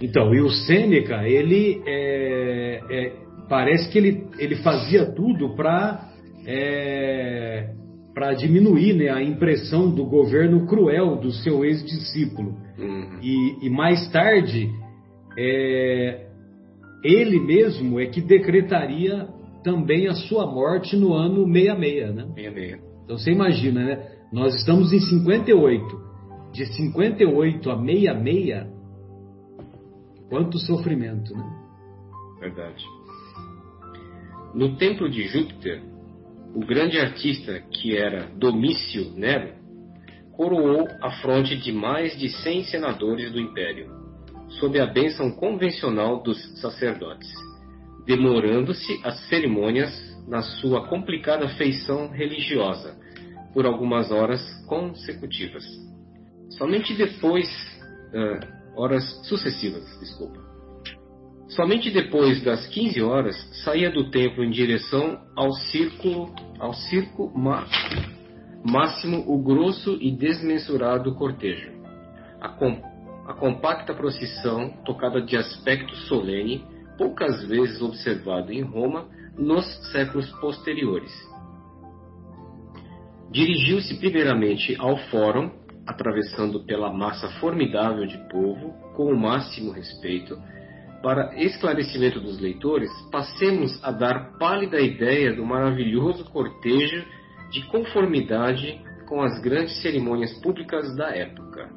Então, 0.00 0.34
e 0.34 0.40
o 0.40 0.48
Sêneca, 0.48 1.26
ele 1.26 1.82
é, 1.86 2.80
é, 2.88 3.12
parece 3.48 3.90
que 3.90 3.98
ele, 3.98 4.26
ele 4.38 4.56
fazia 4.56 5.06
tudo 5.06 5.54
para 5.56 6.08
é, 6.46 7.74
para 8.14 8.32
diminuir 8.34 8.94
né, 8.94 9.10
a 9.10 9.22
impressão 9.22 9.88
do 9.88 10.04
governo 10.04 10.66
cruel 10.66 11.16
do 11.16 11.30
seu 11.30 11.64
ex-discípulo. 11.64 12.56
Uhum. 12.76 13.18
E, 13.22 13.66
e, 13.66 13.70
mais 13.70 14.10
tarde, 14.10 14.68
é, 15.38 16.26
ele 17.04 17.38
mesmo 17.38 18.00
é 18.00 18.06
que 18.06 18.20
decretaria 18.20 19.28
também 19.62 20.08
a 20.08 20.14
sua 20.14 20.46
morte 20.46 20.96
no 20.96 21.14
ano 21.14 21.46
66, 21.46 22.14
né? 22.14 22.24
66. 22.34 22.80
Então 23.04 23.18
você 23.18 23.30
imagina, 23.30 23.84
né? 23.84 24.08
Nós 24.32 24.54
estamos 24.56 24.92
em 24.92 25.00
58. 25.00 26.07
De 26.52 26.66
58 26.66 27.70
a 27.70 27.76
66, 27.76 28.66
quanto 30.28 30.58
sofrimento, 30.58 31.34
né? 31.34 31.68
Verdade. 32.40 32.84
No 34.54 34.76
templo 34.76 35.08
de 35.10 35.26
Júpiter, 35.28 35.82
o 36.54 36.60
grande 36.60 36.98
artista 36.98 37.60
que 37.70 37.96
era 37.96 38.26
Domício 38.36 39.12
Nero 39.14 39.54
coroou 40.32 40.86
a 41.02 41.10
fronte 41.20 41.56
de 41.56 41.72
mais 41.72 42.16
de 42.16 42.28
100 42.28 42.64
senadores 42.64 43.32
do 43.32 43.40
império, 43.40 43.90
sob 44.60 44.80
a 44.80 44.86
bênção 44.86 45.30
convencional 45.32 46.22
dos 46.22 46.38
sacerdotes, 46.60 47.28
demorando-se 48.06 49.00
as 49.04 49.28
cerimônias 49.28 49.92
na 50.26 50.42
sua 50.42 50.86
complicada 50.88 51.48
feição 51.50 52.08
religiosa 52.08 52.96
por 53.52 53.66
algumas 53.66 54.10
horas 54.10 54.40
consecutivas. 54.66 55.64
Somente 56.50 56.94
depois, 56.94 57.48
uh, 58.12 58.80
horas 58.80 59.04
sucessivas, 59.26 59.84
desculpa. 60.00 60.48
Somente 61.48 61.90
depois 61.90 62.42
das 62.42 62.66
15 62.66 63.02
horas 63.02 63.36
saía 63.64 63.90
do 63.90 64.10
templo 64.10 64.44
em 64.44 64.50
direção 64.50 65.18
ao 65.34 65.52
círculo, 65.52 66.34
ao 66.58 66.74
circo 66.74 67.32
máximo 68.64 69.24
o 69.26 69.42
grosso 69.42 69.96
e 70.00 70.10
desmensurado 70.10 71.14
cortejo. 71.14 71.70
A, 72.40 72.50
com, 72.50 72.82
a 73.26 73.32
compacta 73.32 73.94
procissão, 73.94 74.70
tocada 74.84 75.22
de 75.22 75.36
aspecto 75.36 75.96
solene, 75.96 76.64
poucas 76.98 77.42
vezes 77.48 77.80
observado 77.80 78.52
em 78.52 78.62
Roma 78.62 79.08
nos 79.38 79.64
séculos 79.90 80.28
posteriores. 80.40 81.12
Dirigiu-se 83.30 83.98
primeiramente 83.98 84.76
ao 84.78 84.96
fórum, 85.10 85.50
atravessando 85.88 86.60
pela 86.64 86.92
massa 86.92 87.30
formidável 87.40 88.06
de 88.06 88.18
povo, 88.28 88.74
com 88.94 89.10
o 89.10 89.18
máximo 89.18 89.72
respeito, 89.72 90.38
para 91.02 91.34
esclarecimento 91.42 92.20
dos 92.20 92.38
leitores, 92.38 92.90
passemos 93.10 93.82
a 93.82 93.90
dar 93.90 94.36
pálida 94.38 94.78
ideia 94.80 95.34
do 95.34 95.46
maravilhoso 95.46 96.26
cortejo 96.26 97.06
de 97.50 97.64
conformidade 97.68 98.78
com 99.08 99.22
as 99.22 99.40
grandes 99.40 99.80
cerimônias 99.80 100.32
públicas 100.42 100.94
da 100.94 101.08
época. 101.08 101.70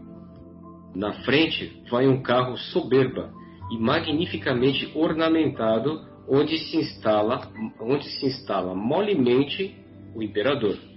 Na 0.93 1.13
frente 1.23 1.81
vai 1.89 2.05
um 2.05 2.21
carro 2.21 2.57
soberba 2.57 3.31
e 3.71 3.77
magnificamente 3.79 4.91
ornamentado, 4.93 6.01
onde 6.27 6.57
se 6.57 6.75
instala, 6.75 7.49
onde 7.79 8.09
se 8.19 8.25
instala 8.25 8.75
molemente 8.75 9.73
o 10.13 10.21
imperador. 10.21 10.90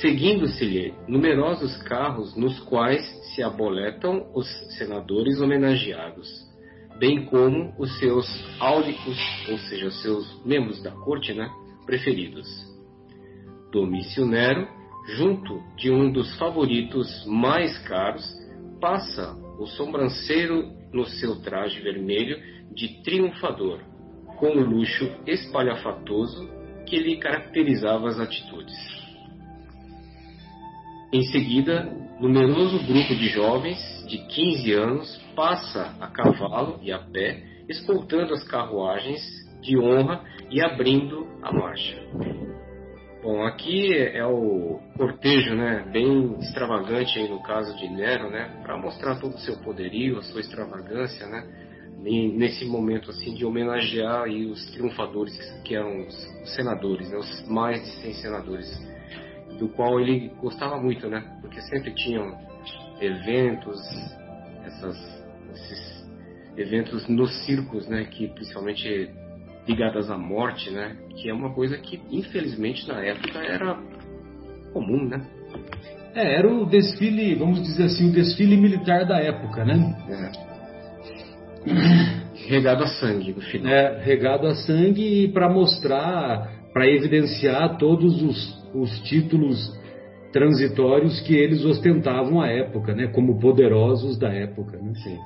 Seguindo-se-lhe 0.00 0.94
numerosos 1.06 1.76
carros 1.82 2.36
nos 2.36 2.58
quais 2.60 3.04
se 3.34 3.42
aboletam 3.42 4.30
os 4.34 4.46
senadores 4.76 5.40
homenageados 5.40 6.48
bem 6.98 7.24
como 7.26 7.72
os 7.78 7.96
seus 7.98 8.26
áulicos, 8.58 9.16
ou 9.48 9.58
seja, 9.58 9.86
os 9.86 10.02
seus 10.02 10.44
membros 10.44 10.82
da 10.82 10.90
corte, 10.90 11.32
né, 11.32 11.48
preferidos. 11.86 12.46
Domício 13.72 14.26
Nero, 14.26 14.66
junto 15.16 15.62
de 15.76 15.90
um 15.90 16.10
dos 16.10 16.36
favoritos 16.38 17.24
mais 17.26 17.78
caros, 17.86 18.24
passa 18.80 19.34
o 19.58 19.66
sobranceiro 19.66 20.72
no 20.92 21.04
seu 21.04 21.40
traje 21.40 21.80
vermelho 21.80 22.38
de 22.74 23.02
triunfador, 23.02 23.80
com 24.38 24.48
o 24.48 24.60
luxo 24.60 25.08
espalhafatoso 25.26 26.48
que 26.86 26.98
lhe 26.98 27.16
caracterizava 27.18 28.08
as 28.08 28.18
atitudes. 28.18 29.07
Em 31.10 31.22
seguida, 31.22 31.90
numeroso 32.20 32.78
grupo 32.86 33.14
de 33.14 33.28
jovens 33.28 33.78
de 34.06 34.18
15 34.26 34.72
anos 34.74 35.20
passa 35.34 35.96
a 35.98 36.06
cavalo 36.08 36.78
e 36.82 36.92
a 36.92 36.98
pé, 36.98 37.42
escoltando 37.66 38.34
as 38.34 38.44
carruagens 38.44 39.22
de 39.62 39.78
honra 39.78 40.22
e 40.50 40.60
abrindo 40.60 41.26
a 41.42 41.50
marcha. 41.50 41.96
Bom, 43.22 43.42
aqui 43.42 43.90
é 43.94 44.24
o 44.26 44.80
cortejo, 44.98 45.54
né, 45.54 45.88
bem 45.90 46.36
extravagante 46.40 47.18
aí 47.18 47.28
no 47.28 47.42
caso 47.42 47.74
de 47.78 47.88
Nero, 47.88 48.30
né, 48.30 48.60
para 48.62 48.76
mostrar 48.76 49.18
todo 49.18 49.34
o 49.34 49.38
seu 49.38 49.56
poderio, 49.60 50.18
a 50.18 50.22
sua 50.22 50.40
extravagância, 50.40 51.26
né, 51.26 51.42
nesse 52.00 52.66
momento 52.66 53.10
assim 53.10 53.34
de 53.34 53.46
homenagear 53.46 54.24
aí 54.24 54.44
os 54.44 54.70
triunfadores 54.72 55.34
que 55.64 55.74
eram 55.74 56.06
os 56.06 56.14
senadores, 56.54 57.10
né, 57.10 57.16
os 57.16 57.48
mais 57.48 57.80
de 57.80 57.90
100 58.02 58.12
senadores 58.12 58.97
do 59.58 59.68
qual 59.68 60.00
ele 60.00 60.30
gostava 60.40 60.80
muito, 60.80 61.08
né? 61.08 61.24
Porque 61.40 61.60
sempre 61.62 61.92
tinham 61.94 62.36
eventos, 63.00 63.80
essas, 64.64 65.24
esses 65.52 66.08
eventos 66.56 67.08
nos 67.08 67.44
circos, 67.44 67.86
né? 67.88 68.04
Que 68.04 68.28
principalmente 68.28 69.10
ligadas 69.66 70.10
à 70.10 70.16
morte, 70.16 70.70
né? 70.70 70.96
Que 71.16 71.28
é 71.28 71.34
uma 71.34 71.52
coisa 71.52 71.76
que 71.78 72.00
infelizmente 72.10 72.86
na 72.88 73.04
época 73.04 73.38
era 73.38 73.78
comum, 74.72 75.08
né? 75.08 75.26
É, 76.14 76.38
era 76.38 76.48
o 76.48 76.64
desfile, 76.64 77.34
vamos 77.34 77.62
dizer 77.62 77.84
assim, 77.84 78.08
o 78.08 78.12
desfile 78.12 78.56
militar 78.56 79.04
da 79.06 79.18
época, 79.18 79.64
né? 79.64 79.96
É. 80.08 80.48
Regado 82.48 82.84
a 82.84 82.86
sangue 82.86 83.32
no 83.34 83.42
final. 83.42 83.72
É, 83.72 84.02
regado 84.02 84.46
a 84.46 84.54
sangue 84.54 85.28
para 85.28 85.48
mostrar, 85.50 86.50
para 86.72 86.86
evidenciar 86.86 87.76
todos 87.76 88.22
os 88.22 88.57
os 88.74 88.90
títulos 89.02 89.76
transitórios 90.32 91.20
que 91.20 91.34
eles 91.34 91.64
ostentavam 91.64 92.40
à 92.40 92.48
época, 92.48 92.94
né? 92.94 93.08
Como 93.08 93.38
poderosos 93.38 94.18
da 94.18 94.28
época, 94.28 94.78
né? 94.78 94.92
Sim. 94.94 95.18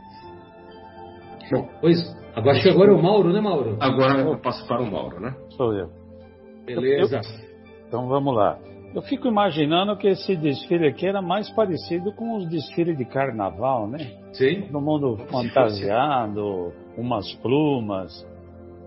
Bom, 1.51 1.69
pois, 1.81 1.99
agora 2.35 2.57
acho 2.57 2.63
que 2.63 2.71
agora 2.71 2.93
é 2.93 2.95
o 2.95 3.03
Mauro, 3.03 3.33
né, 3.33 3.41
Mauro? 3.41 3.77
Agora 3.81 4.21
eu 4.21 4.39
passo 4.39 4.67
para 4.67 4.81
o 4.81 4.91
Mauro, 4.91 5.21
né? 5.21 5.35
Sou 5.51 5.75
eu. 5.75 5.91
Beleza. 6.65 7.17
Eu, 7.17 7.53
então 7.89 8.09
vamos 8.09 8.35
lá. 8.35 8.59
Eu 8.95 9.03
fico 9.03 9.27
imaginando 9.27 9.97
que 9.97 10.07
esse 10.07 10.37
desfile 10.37 10.87
aqui 10.87 11.07
era 11.07 11.23
mais 11.23 11.49
parecido 11.51 12.13
com 12.13 12.37
os 12.37 12.47
desfiles 12.49 12.97
de 12.97 13.07
carnaval, 13.07 13.89
né? 13.89 13.99
Sim. 14.33 14.63
Todo 14.63 14.81
mundo 14.83 15.17
fantasiado, 15.31 16.73
umas 16.97 17.33
plumas, 17.37 18.13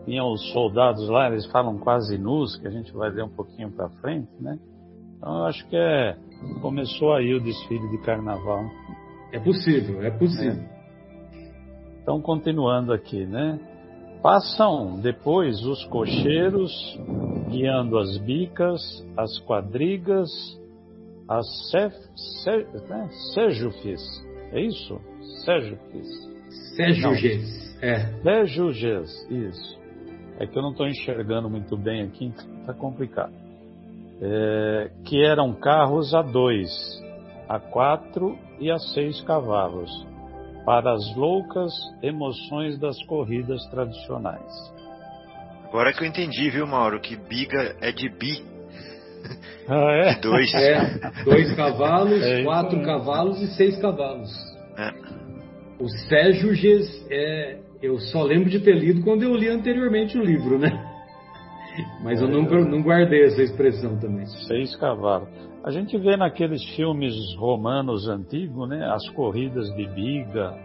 tinham 0.06 0.32
os 0.32 0.52
soldados 0.54 1.10
lá, 1.10 1.30
eles 1.30 1.46
falam 1.48 1.78
quase 1.80 2.18
nus, 2.18 2.56
que 2.58 2.68
a 2.68 2.72
gente 2.72 2.94
vai 2.94 3.10
ler 3.10 3.24
um 3.24 3.30
pouquinho 3.30 3.72
para 3.72 3.90
frente, 4.02 4.32
né? 4.40 4.58
Então 5.18 5.40
eu 5.40 5.46
acho 5.46 5.68
que 5.68 5.76
é, 5.76 6.16
começou 6.62 7.14
aí 7.14 7.34
o 7.34 7.42
desfile 7.42 7.90
de 7.90 7.98
carnaval. 8.00 8.64
É 9.32 9.40
possível, 9.40 10.02
é 10.04 10.12
possível. 10.12 10.64
É. 10.64 10.76
Então 12.02 12.22
continuando 12.22 12.94
aqui, 12.94 13.26
né? 13.26 13.60
Passam 14.22 15.00
depois 15.02 15.64
os 15.66 15.84
cocheiros 15.86 16.72
guiando 17.50 17.98
as 17.98 18.18
bicas, 18.20 18.82
as 19.18 19.40
quadrigas, 19.40 20.30
as 21.28 21.46
cef, 21.72 21.94
cef, 22.44 22.68
né? 22.88 23.10
sejufes. 23.34 24.02
É 24.52 24.62
isso? 24.62 25.00
Sejufes. 25.44 26.08
Sejufes. 26.76 27.82
É. 27.82 28.14
Sejufes, 28.22 29.30
isso. 29.30 29.85
É 30.40 30.46
que 30.46 30.58
eu 30.58 30.62
não 30.62 30.72
estou 30.72 30.88
enxergando 30.88 31.50
muito 31.50 31.78
bem 31.78 32.02
aqui, 32.02 32.34
está 32.60 32.74
complicado. 32.74 33.34
É, 34.22 34.92
que 35.06 35.24
eram 35.24 35.54
carros 35.54 36.14
a 36.14 36.22
dois, 36.22 36.70
a 37.48 37.60
quatro 37.60 38.38
e 38.60 38.72
a 38.72 38.78
seis 38.78 39.22
cavalos, 39.22 39.90
para 40.66 40.94
as 40.94 41.16
loucas 41.16 41.72
emoções 42.02 42.80
das 42.80 43.02
corridas 43.06 43.66
tradicionais. 43.68 44.74
Agora 45.68 45.94
que 45.94 46.04
eu 46.04 46.08
entendi, 46.08 46.50
viu, 46.50 46.66
Mauro, 46.66 47.00
que 47.00 47.16
biga 47.16 47.76
é 47.82 47.92
de 47.92 48.10
bi. 48.10 48.44
Ah, 49.68 49.92
é? 49.94 50.20
Dois. 50.20 50.54
É, 50.54 51.24
dois 51.24 51.56
cavalos, 51.56 52.22
É 52.22 52.44
quatro 52.44 52.80
cavalos 52.84 53.42
e 53.42 53.48
seis 53.56 53.76
cavalos. 53.78 54.30
É. 54.78 54.94
O 55.80 55.90
Sérgiges, 55.90 57.04
é, 57.10 57.58
eu 57.86 58.00
só 58.00 58.24
lembro 58.24 58.50
de 58.50 58.60
ter 58.60 58.76
lido 58.76 59.04
quando 59.04 59.24
eu 59.24 59.36
li 59.36 59.48
anteriormente 59.48 60.18
o 60.18 60.24
livro, 60.24 60.58
né? 60.58 60.72
Mas 62.02 62.22
eu 62.22 62.28
não, 62.28 62.44
não 62.44 62.82
guardei 62.82 63.24
essa 63.24 63.42
expressão 63.42 63.98
também. 63.98 64.26
Seis 64.48 64.76
cavalos. 64.76 65.28
A 65.64 65.72
gente 65.72 65.98
vê 65.98 66.16
naqueles 66.16 66.64
filmes 66.76 67.14
romanos 67.38 68.08
antigos, 68.08 68.70
né? 68.70 68.86
As 68.86 69.10
corridas 69.10 69.68
de 69.76 69.88
biga. 69.88 70.56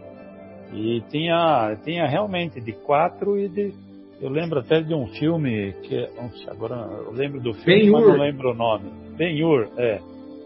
E 0.73 1.01
tinha, 1.11 1.77
tinha 1.83 2.07
realmente 2.07 2.61
de 2.61 2.73
quatro 2.73 3.39
e 3.39 3.49
de. 3.49 3.73
Eu 4.21 4.29
lembro 4.29 4.61
até 4.61 4.81
de 4.83 4.95
um 4.95 5.07
filme 5.07 5.73
que. 5.83 6.07
Agora 6.49 6.77
eu 7.07 7.13
lembro 7.13 7.41
do 7.41 7.55
filme, 7.55 7.91
mas 7.91 8.07
não 8.07 8.19
lembro 8.19 8.51
o 8.51 8.55
nome. 8.55 8.91
Ben-Hur, 9.17 9.69
é. 9.79 10.01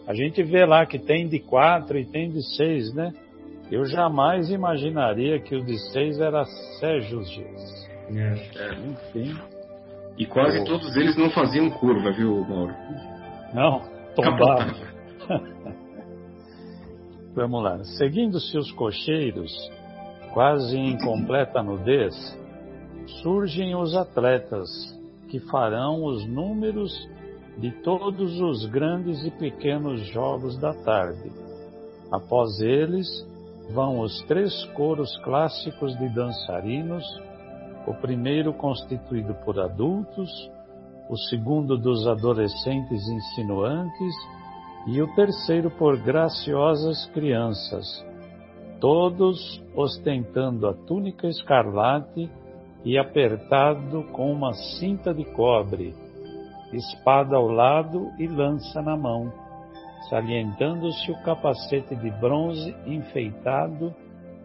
A 0.06 0.14
gente 0.14 0.42
vê 0.42 0.64
lá 0.64 0.86
que 0.86 0.98
tem 0.98 1.26
de 1.26 1.40
quatro 1.40 1.98
e 1.98 2.04
tem 2.04 2.30
de 2.30 2.42
seis, 2.56 2.94
né? 2.94 3.12
Eu 3.70 3.84
jamais 3.86 4.50
imaginaria 4.50 5.40
que 5.40 5.56
o 5.56 5.64
de 5.64 5.78
seis 5.90 6.20
era 6.20 6.44
Sérgio 6.78 7.22
Dias. 7.24 7.88
É. 8.10 8.74
Enfim, 8.74 9.34
E 10.18 10.26
quase 10.26 10.64
todos 10.64 10.94
eles 10.96 11.16
não 11.16 11.30
faziam 11.30 11.70
curva, 11.70 12.12
viu, 12.12 12.44
Mauro? 12.44 12.74
não, 13.54 13.80
tombava. 14.14 14.66
Capotava. 14.66 15.54
Vamos 17.34 17.64
lá. 17.64 17.82
Seguindo-se 17.98 18.56
os 18.56 18.70
cocheiros, 18.72 19.52
quase 20.32 20.76
em 20.76 20.96
completa 20.98 21.62
nudez, 21.62 22.14
surgem 23.22 23.74
os 23.74 23.96
atletas, 23.96 24.68
que 25.28 25.40
farão 25.40 26.04
os 26.04 26.24
números 26.28 26.92
de 27.58 27.72
todos 27.82 28.40
os 28.40 28.66
grandes 28.66 29.24
e 29.24 29.30
pequenos 29.32 30.00
jogos 30.12 30.56
da 30.58 30.74
tarde. 30.74 31.30
Após 32.12 32.60
eles, 32.60 33.06
vão 33.70 34.00
os 34.00 34.22
três 34.22 34.64
coros 34.74 35.16
clássicos 35.18 35.96
de 35.98 36.08
dançarinos, 36.08 37.04
o 37.86 37.94
primeiro 37.94 38.52
constituído 38.52 39.34
por 39.44 39.58
adultos, 39.58 40.30
o 41.08 41.16
segundo 41.16 41.76
dos 41.76 42.06
adolescentes 42.06 43.06
insinuantes 43.08 44.14
e 44.86 45.00
o 45.00 45.14
terceiro 45.14 45.70
por 45.70 45.98
graciosas 45.98 47.06
crianças, 47.06 48.04
todos 48.80 49.62
ostentando 49.74 50.66
a 50.66 50.74
túnica 50.74 51.26
escarlate 51.26 52.30
e 52.84 52.98
apertado 52.98 54.04
com 54.12 54.30
uma 54.30 54.52
cinta 54.78 55.14
de 55.14 55.24
cobre, 55.24 55.94
espada 56.72 57.36
ao 57.36 57.48
lado 57.48 58.10
e 58.18 58.26
lança 58.26 58.82
na 58.82 58.96
mão, 58.96 59.32
salientando-se 60.08 61.10
o 61.10 61.22
capacete 61.22 61.94
de 61.96 62.10
bronze 62.10 62.74
enfeitado 62.86 63.94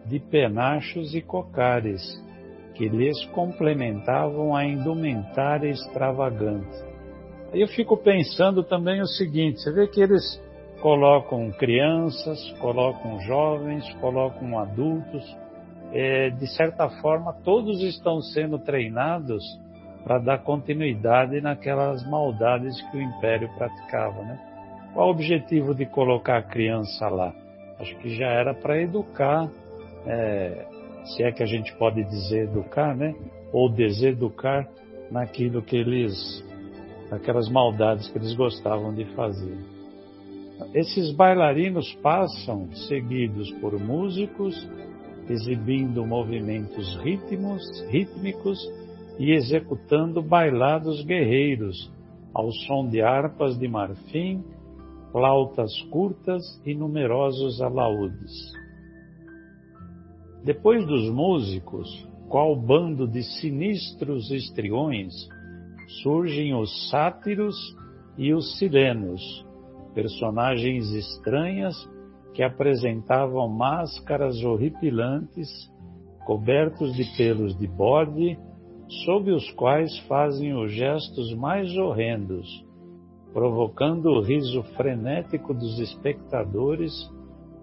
de 0.06 0.18
penachos 0.18 1.14
e 1.14 1.20
cocares, 1.20 2.02
que 2.74 2.88
lhes 2.88 3.24
complementavam 3.26 4.54
a 4.56 4.64
indumentária 4.64 5.68
extravagante. 5.68 6.90
Aí 7.52 7.60
eu 7.60 7.68
fico 7.68 7.96
pensando 7.96 8.62
também 8.62 9.00
o 9.00 9.06
seguinte: 9.06 9.60
você 9.60 9.72
vê 9.72 9.86
que 9.86 10.00
eles 10.00 10.40
colocam 10.80 11.50
crianças, 11.52 12.38
colocam 12.60 13.20
jovens, 13.20 13.84
colocam 14.00 14.58
adultos, 14.58 15.36
é, 15.92 16.30
de 16.30 16.46
certa 16.46 16.88
forma, 17.00 17.32
todos 17.44 17.82
estão 17.82 18.20
sendo 18.20 18.58
treinados 18.58 19.44
para 20.04 20.18
dar 20.18 20.38
continuidade 20.38 21.40
naquelas 21.40 22.08
maldades 22.08 22.80
que 22.90 22.96
o 22.96 23.02
Império 23.02 23.50
praticava, 23.56 24.22
né? 24.22 24.49
Qual 24.92 25.08
o 25.08 25.10
objetivo 25.10 25.74
de 25.74 25.86
colocar 25.86 26.38
a 26.38 26.42
criança 26.42 27.08
lá? 27.08 27.34
Acho 27.78 27.96
que 27.98 28.14
já 28.14 28.26
era 28.26 28.52
para 28.52 28.80
educar, 28.80 29.50
é, 30.06 30.66
se 31.04 31.22
é 31.22 31.32
que 31.32 31.42
a 31.42 31.46
gente 31.46 31.74
pode 31.76 32.02
dizer 32.04 32.44
educar, 32.44 32.94
né? 32.96 33.14
Ou 33.52 33.70
deseducar 33.70 34.68
naquilo 35.10 35.62
que 35.62 35.76
eles, 35.76 36.44
aquelas 37.10 37.48
maldades 37.48 38.08
que 38.08 38.18
eles 38.18 38.34
gostavam 38.34 38.94
de 38.94 39.04
fazer. 39.14 39.56
Esses 40.74 41.12
bailarinos 41.12 41.92
passam 42.02 42.70
seguidos 42.88 43.50
por 43.60 43.78
músicos, 43.80 44.68
exibindo 45.28 46.04
movimentos 46.04 46.96
ritmos, 47.02 47.62
rítmicos 47.88 48.58
e 49.18 49.32
executando 49.32 50.22
bailados 50.22 51.02
guerreiros 51.04 51.90
ao 52.34 52.52
som 52.52 52.88
de 52.88 53.00
harpas 53.00 53.58
de 53.58 53.66
marfim, 53.66 54.44
flautas 55.12 55.72
curtas 55.90 56.42
e 56.64 56.74
numerosos 56.74 57.60
alaúdes. 57.60 58.52
Depois 60.44 60.86
dos 60.86 61.10
músicos, 61.10 62.08
qual 62.28 62.56
bando 62.56 63.06
de 63.06 63.22
sinistros 63.22 64.30
estriões, 64.30 65.12
surgem 66.02 66.54
os 66.54 66.88
sátiros 66.88 67.56
e 68.16 68.32
os 68.32 68.58
sirenos, 68.58 69.20
personagens 69.94 70.90
estranhas 70.92 71.76
que 72.32 72.42
apresentavam 72.42 73.48
máscaras 73.48 74.42
horripilantes, 74.44 75.48
cobertos 76.24 76.94
de 76.94 77.04
pelos 77.16 77.58
de 77.58 77.66
bode, 77.66 78.38
sob 79.04 79.32
os 79.32 79.50
quais 79.52 79.98
fazem 80.06 80.54
os 80.54 80.72
gestos 80.72 81.34
mais 81.34 81.76
horrendos, 81.76 82.46
provocando 83.32 84.06
o 84.06 84.20
riso 84.20 84.62
frenético 84.76 85.54
dos 85.54 85.78
espectadores 85.78 86.92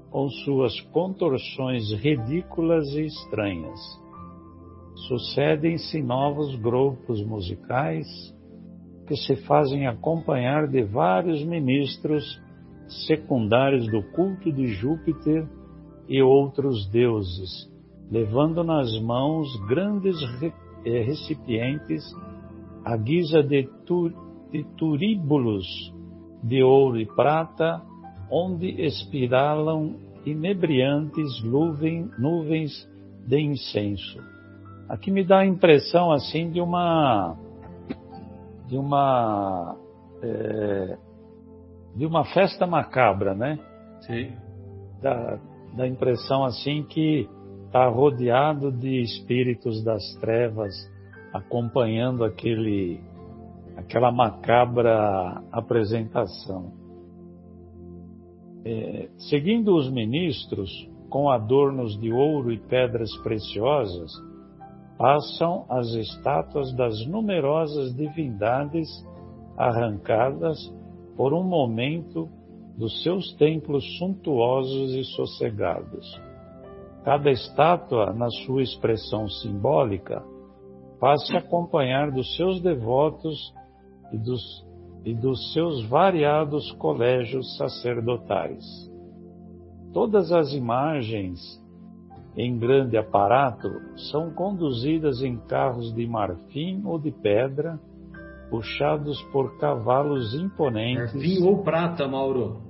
com 0.10 0.30
suas 0.30 0.80
contorções 0.92 1.92
ridículas 2.02 2.88
e 2.96 3.06
estranhas. 3.06 3.80
Sucedem-se 5.08 6.02
novos 6.02 6.56
grupos 6.56 7.24
musicais 7.24 8.08
que 9.06 9.16
se 9.16 9.36
fazem 9.46 9.88
acompanhar 9.88 10.68
de 10.68 10.84
vários 10.84 11.44
ministros 11.46 12.24
secundários 13.06 13.90
do 13.92 14.02
culto 14.12 14.52
de 14.52 14.68
Júpiter 14.68 15.48
e 16.08 16.22
outros 16.22 16.90
deuses, 16.90 17.70
levando 18.10 18.64
nas 18.64 18.90
mãos 19.02 19.48
grandes 19.68 20.16
eh, 20.86 21.04
recipientes 21.04 22.04
à 22.84 22.96
guisa 22.96 23.44
de 23.44 23.64
turíbulos 24.78 25.66
de 26.44 26.64
ouro 26.64 27.00
e 27.00 27.06
prata, 27.06 27.82
onde 28.30 28.82
espiralam 28.82 29.96
inebriantes 30.26 31.44
nuvem, 31.44 32.10
nuvens 32.18 32.88
de 33.26 33.40
incenso. 33.40 34.20
Aqui 34.90 35.12
me 35.12 35.24
dá 35.24 35.40
a 35.40 35.46
impressão 35.46 36.12
assim 36.12 36.50
de 36.50 36.62
uma 36.62 37.36
de 38.68 38.78
uma 38.78 39.76
eh, 40.22 40.98
de 41.96 42.06
uma 42.06 42.24
festa 42.26 42.68
macabra, 42.68 43.34
né? 43.34 43.60
Sim. 44.02 44.32
Dá, 45.02 45.40
dá 45.76 45.84
a 45.84 45.88
impressão 45.88 46.44
assim 46.44 46.84
que 46.84 47.28
está 47.66 47.88
rodeado 47.88 48.72
de 48.72 49.02
espíritos 49.02 49.84
das 49.84 50.04
trevas 50.22 50.74
acompanhando 51.34 52.24
aquele 52.24 53.00
aquela 53.78 54.12
macabra 54.12 55.44
apresentação. 55.52 56.74
É, 58.66 59.08
seguindo 59.30 59.76
os 59.76 59.90
ministros 59.90 60.70
com 61.10 61.30
adornos 61.30 61.98
de 62.00 62.12
ouro 62.12 62.52
e 62.52 62.58
pedras 62.58 63.16
preciosas, 63.18 64.12
passam 64.98 65.66
as 65.70 65.88
estátuas 65.94 66.74
das 66.76 67.06
numerosas 67.06 67.96
divindades 67.96 68.90
arrancadas 69.56 70.58
por 71.16 71.34
um 71.34 71.44
momento 71.44 72.28
dos 72.76 73.04
seus 73.04 73.34
templos 73.36 73.86
suntuosos 73.98 74.94
e 74.94 75.04
sossegados. 75.16 76.20
Cada 77.04 77.32
estátua, 77.32 78.12
na 78.12 78.30
sua 78.30 78.62
expressão 78.62 79.30
simbólica, 79.30 80.24
faz-se 81.00 81.38
acompanhar 81.38 82.12
dos 82.12 82.36
seus 82.36 82.60
devotos 82.60 83.56
e 84.12 84.18
dos, 84.18 84.42
e 85.04 85.14
dos 85.14 85.54
seus 85.54 85.86
variados 85.88 86.72
colégios 86.74 87.58
sacerdotais. 87.58 88.64
Todas 89.94 90.32
as 90.32 90.54
imagens 90.54 91.40
em 92.36 92.58
grande 92.58 92.96
aparato 92.96 93.68
são 94.12 94.32
conduzidas 94.32 95.24
em 95.24 95.38
carros 95.38 95.92
de 95.94 96.06
marfim 96.06 96.84
ou 96.86 97.00
de 97.00 97.12
pedra, 97.12 97.80
puxados 98.50 99.20
por 99.32 99.58
cavalos 99.58 100.36
imponentes. 100.36 101.14
Marfim 101.14 101.44
ou 101.44 101.64
prata, 101.64 102.08
Mauro? 102.08 102.62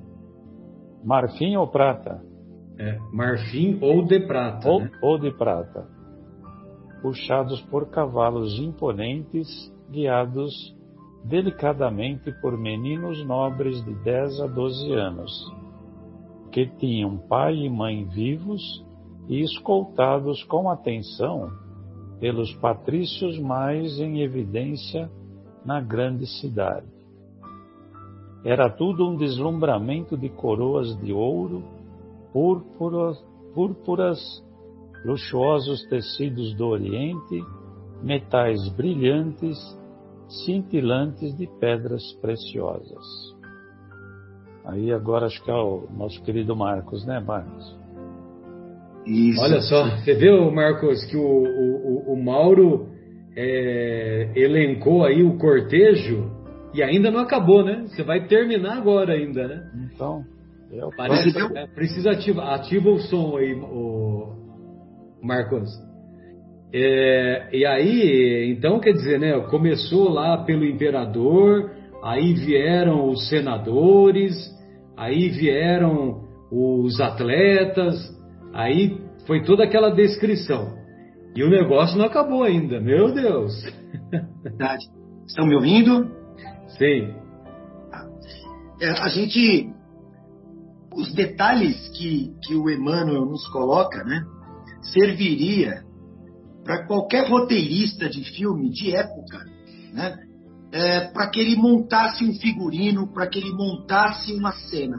Marfim 1.03 1.55
ou 1.57 1.67
prata? 1.67 2.23
É, 2.79 2.97
marfim 3.11 3.77
ou 3.81 4.05
de 4.05 4.19
prata. 4.21 4.69
Ou, 4.69 4.79
né? 4.81 4.91
ou 5.01 5.19
de 5.19 5.31
prata. 5.31 5.85
Puxados 7.01 7.61
por 7.63 7.89
cavalos 7.89 8.59
imponentes, 8.59 9.47
guiados 9.89 10.76
delicadamente 11.23 12.31
por 12.41 12.57
meninos 12.57 13.25
nobres 13.25 13.83
de 13.83 13.93
10 13.95 14.41
a 14.41 14.47
12 14.47 14.93
anos, 14.93 15.53
que 16.51 16.65
tinham 16.65 17.17
pai 17.17 17.55
e 17.55 17.69
mãe 17.69 18.05
vivos 18.05 18.85
e 19.27 19.41
escoltados 19.41 20.43
com 20.43 20.69
atenção 20.69 21.51
pelos 22.19 22.53
patrícios 22.55 23.37
mais 23.39 23.99
em 23.99 24.21
evidência 24.21 25.09
na 25.65 25.81
grande 25.81 26.25
cidade. 26.39 26.87
Era 28.43 28.69
tudo 28.69 29.07
um 29.07 29.17
deslumbramento 29.17 30.17
de 30.17 30.29
coroas 30.29 30.95
de 31.01 31.11
ouro, 31.11 31.63
púrpuras, 32.31 33.21
púrpuras 33.53 34.19
luxuosos 35.03 35.83
tecidos 35.87 36.55
do 36.55 36.67
Oriente, 36.67 37.43
metais 38.01 38.67
brilhantes, 38.69 39.57
cintilantes 40.27 41.35
de 41.37 41.47
pedras 41.59 42.03
preciosas. 42.21 43.05
Aí 44.65 44.91
agora 44.91 45.27
acho 45.27 45.41
que 45.43 45.49
é 45.49 45.53
o 45.53 45.87
nosso 45.97 46.21
querido 46.23 46.55
Marcos, 46.55 47.05
né, 47.05 47.19
Marcos? 47.19 47.77
Isso. 49.05 49.41
Olha 49.41 49.61
só, 49.61 49.89
você 49.97 50.13
viu, 50.13 50.51
Marcos, 50.51 51.05
que 51.05 51.15
o, 51.15 51.21
o, 51.23 52.13
o 52.13 52.21
Mauro 52.21 52.89
é, 53.35 54.31
elencou 54.35 55.05
aí 55.05 55.23
o 55.23 55.37
cortejo 55.37 56.29
e 56.73 56.83
ainda 56.83 57.09
não 57.09 57.21
acabou, 57.21 57.63
né? 57.63 57.85
Você 57.87 58.03
vai 58.03 58.27
terminar 58.27 58.77
agora 58.77 59.13
ainda, 59.13 59.47
né? 59.47 59.71
Então, 59.93 60.25
é 60.71 60.79
Parece, 60.97 61.29
é, 61.55 61.67
precisa 61.67 62.11
ativar, 62.11 62.53
ativa 62.53 62.89
o 62.89 62.99
som 62.99 63.37
aí, 63.37 63.53
o 63.53 64.33
Marcos. 65.23 65.69
É, 66.73 67.49
e 67.53 67.65
aí, 67.65 68.51
então 68.51 68.79
quer 68.79 68.91
dizer, 68.91 69.19
né? 69.19 69.39
Começou 69.49 70.09
lá 70.09 70.43
pelo 70.43 70.65
imperador, 70.65 71.71
aí 72.03 72.33
vieram 72.33 73.09
os 73.09 73.29
senadores, 73.29 74.35
aí 74.97 75.29
vieram 75.29 76.27
os 76.51 76.99
atletas, 76.99 77.95
aí 78.53 78.99
foi 79.25 79.43
toda 79.43 79.63
aquela 79.63 79.91
descrição. 79.91 80.75
E 81.35 81.43
o 81.43 81.49
negócio 81.49 81.97
não 81.97 82.05
acabou 82.05 82.43
ainda, 82.43 82.81
meu 82.81 83.13
Deus. 83.13 83.53
Verdade. 84.43 84.85
Estão 85.25 85.45
me 85.45 85.55
ouvindo? 85.55 86.09
Sim. 86.77 87.13
É, 88.81 88.89
a 88.89 89.07
gente. 89.09 89.69
Os 90.93 91.13
detalhes 91.13 91.89
que, 91.89 92.33
que 92.43 92.55
o 92.55 92.69
Emmanuel 92.69 93.25
nos 93.25 93.47
coloca, 93.49 94.03
né? 94.03 94.23
Serviria 94.93 95.86
para 96.67 96.85
qualquer 96.85 97.29
roteirista 97.29 98.09
de 98.09 98.25
filme 98.25 98.69
de 98.69 98.93
época, 98.93 99.39
né? 99.93 100.19
É, 100.69 101.07
para 101.11 101.29
que 101.29 101.39
ele 101.39 101.55
montasse 101.55 102.25
um 102.25 102.33
figurino, 102.33 103.07
para 103.07 103.25
que 103.25 103.39
ele 103.39 103.53
montasse 103.53 104.33
uma 104.33 104.51
cena. 104.51 104.97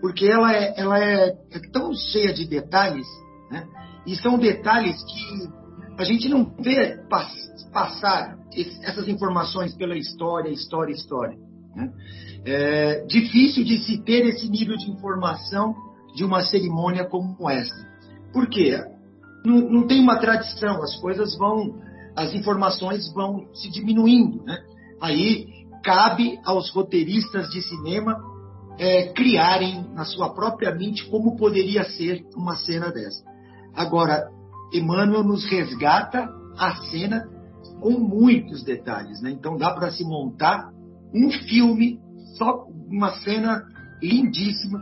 Porque 0.00 0.26
ela 0.26 0.52
é, 0.52 0.74
ela 0.76 0.98
é, 0.98 1.28
é 1.52 1.60
tão 1.72 1.94
cheia 1.94 2.34
de 2.34 2.44
detalhes, 2.44 3.06
né? 3.48 3.64
e 4.04 4.16
são 4.16 4.36
detalhes 4.38 4.96
que 5.04 5.48
a 5.96 6.04
gente 6.04 6.28
não 6.28 6.52
vê 6.60 6.98
pass 7.08 7.32
passar 7.72 8.36
essas 8.82 9.06
informações 9.06 9.76
pela 9.76 9.96
história, 9.96 10.50
história, 10.50 10.92
história. 10.92 11.38
Né? 11.76 11.92
É 12.44 13.06
difícil 13.06 13.62
de 13.62 13.78
se 13.78 14.02
ter 14.02 14.26
esse 14.26 14.48
nível 14.48 14.76
de 14.76 14.90
informação 14.90 15.76
de 16.16 16.24
uma 16.24 16.42
cerimônia 16.42 17.04
como 17.04 17.48
essa. 17.48 17.86
Por 18.32 18.48
quê? 18.48 18.84
Não, 19.44 19.60
não 19.70 19.86
tem 19.86 20.00
uma 20.00 20.18
tradição, 20.18 20.82
as 20.82 20.96
coisas 20.96 21.36
vão, 21.36 21.80
as 22.16 22.34
informações 22.34 23.12
vão 23.12 23.46
se 23.54 23.70
diminuindo. 23.70 24.44
Né? 24.44 24.58
Aí 25.00 25.46
cabe 25.82 26.38
aos 26.44 26.70
roteiristas 26.70 27.48
de 27.50 27.62
cinema 27.62 28.16
é, 28.78 29.12
criarem 29.12 29.84
na 29.94 30.04
sua 30.04 30.32
própria 30.32 30.74
mente 30.74 31.08
como 31.08 31.36
poderia 31.36 31.84
ser 31.84 32.24
uma 32.36 32.56
cena 32.56 32.90
dessa. 32.90 33.22
Agora, 33.74 34.28
Emmanuel 34.72 35.24
nos 35.24 35.44
resgata 35.44 36.28
a 36.56 36.74
cena 36.90 37.28
com 37.80 37.92
muitos 37.92 38.62
detalhes, 38.64 39.20
né? 39.22 39.30
Então 39.30 39.56
dá 39.56 39.72
para 39.72 39.90
se 39.90 40.04
montar 40.04 40.70
um 41.14 41.30
filme 41.30 42.00
só 42.36 42.66
uma 42.88 43.12
cena 43.20 43.64
lindíssima 44.02 44.80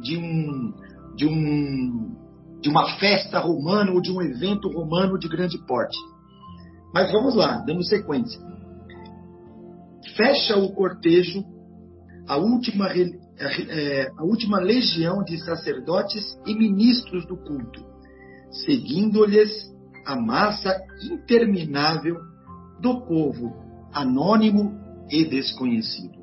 de 0.00 0.16
um 0.16 0.74
de 1.16 1.26
um 1.26 2.16
de 2.60 2.68
uma 2.68 2.98
festa 2.98 3.38
romana 3.38 3.92
ou 3.92 4.00
de 4.00 4.10
um 4.10 4.20
evento 4.20 4.68
romano 4.68 5.18
de 5.18 5.28
grande 5.28 5.58
porte. 5.66 5.96
Mas 6.92 7.12
vamos 7.12 7.34
lá, 7.34 7.58
dando 7.58 7.84
sequência. 7.84 8.40
Fecha 10.16 10.56
o 10.56 10.72
cortejo 10.72 11.44
a 12.26 12.36
última, 12.36 12.88
é, 12.92 14.10
a 14.16 14.22
última 14.22 14.58
legião 14.60 15.24
de 15.24 15.38
sacerdotes 15.38 16.38
e 16.46 16.54
ministros 16.54 17.26
do 17.26 17.36
culto, 17.36 17.82
seguindo-lhes 18.50 19.50
a 20.06 20.14
massa 20.14 20.78
interminável 21.10 22.16
do 22.80 23.00
povo 23.06 23.54
anônimo 23.92 24.78
e 25.10 25.24
desconhecido. 25.24 26.18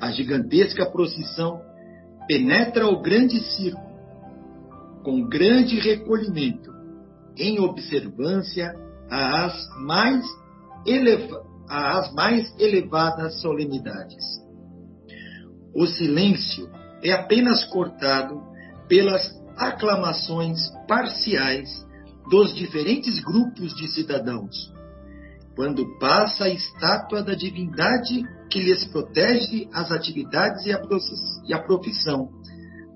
A 0.00 0.10
gigantesca 0.10 0.86
procissão 0.86 1.60
penetra 2.26 2.86
o 2.86 3.02
grande 3.02 3.38
circo 3.40 3.85
com 5.06 5.22
grande 5.22 5.78
recolhimento, 5.78 6.68
em 7.36 7.60
observância 7.60 8.74
às 9.08 9.54
mais, 9.84 10.26
eleva 10.84 11.46
às 11.68 12.12
mais 12.12 12.52
elevadas 12.58 13.40
solenidades. 13.40 14.24
O 15.72 15.86
silêncio 15.86 16.68
é 17.04 17.12
apenas 17.12 17.64
cortado 17.66 18.42
pelas 18.88 19.22
aclamações 19.56 20.58
parciais 20.88 21.86
dos 22.28 22.52
diferentes 22.52 23.20
grupos 23.20 23.76
de 23.76 23.86
cidadãos, 23.86 24.72
quando 25.54 25.86
passa 26.00 26.46
a 26.46 26.50
estátua 26.50 27.22
da 27.22 27.36
divindade 27.36 28.24
que 28.50 28.58
lhes 28.58 28.84
protege 28.86 29.68
as 29.72 29.92
atividades 29.92 30.66
e 30.66 31.52
a 31.52 31.62
profissão 31.62 32.28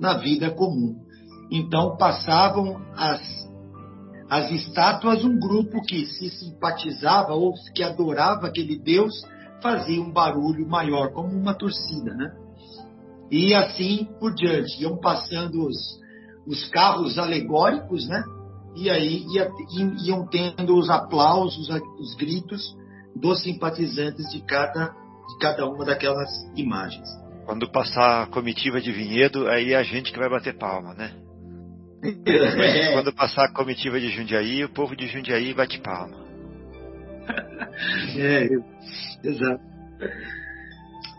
na 0.01 0.14
vida 0.18 0.51
comum. 0.51 1.09
Então 1.50 1.96
passavam 1.96 2.80
as, 2.94 3.20
as 4.28 4.50
estátuas, 4.52 5.24
um 5.24 5.38
grupo 5.38 5.82
que 5.82 6.06
se 6.06 6.30
simpatizava 6.30 7.34
ou 7.34 7.52
que 7.74 7.82
adorava 7.82 8.46
aquele 8.46 8.78
Deus 8.78 9.12
fazia 9.60 10.00
um 10.00 10.12
barulho 10.12 10.66
maior, 10.68 11.12
como 11.12 11.28
uma 11.28 11.54
torcida, 11.54 12.14
né? 12.14 12.32
E 13.30 13.54
assim 13.54 14.08
por 14.18 14.34
diante, 14.34 14.82
iam 14.82 14.98
passando 14.98 15.66
os, 15.66 15.76
os 16.46 16.68
carros 16.70 17.18
alegóricos, 17.18 18.08
né? 18.08 18.22
E 18.76 18.88
aí 18.88 19.24
ia, 19.34 19.50
iam 20.06 20.26
tendo 20.26 20.76
os 20.76 20.88
aplausos, 20.88 21.68
os 21.98 22.14
gritos 22.14 22.76
dos 23.14 23.42
simpatizantes 23.42 24.30
de 24.30 24.40
cada, 24.42 24.86
de 24.86 25.38
cada 25.40 25.66
uma 25.66 25.84
daquelas 25.84 26.30
imagens. 26.56 27.08
Quando 27.44 27.70
passar 27.70 28.22
a 28.22 28.26
comitiva 28.26 28.80
de 28.80 28.92
vinhedo, 28.92 29.48
aí 29.48 29.72
é 29.72 29.76
a 29.76 29.82
gente 29.82 30.12
que 30.12 30.18
vai 30.18 30.30
bater 30.30 30.56
palma, 30.56 30.94
né? 30.94 31.12
É. 32.02 32.92
Quando 32.92 33.12
passar 33.14 33.44
a 33.44 33.52
comitiva 33.52 34.00
de 34.00 34.10
Jundiaí, 34.10 34.64
o 34.64 34.70
povo 34.70 34.96
de 34.96 35.06
Jundiaí 35.06 35.52
bate 35.52 35.78
palma. 35.80 36.18
É, 38.16 38.48
exato. 39.22 39.62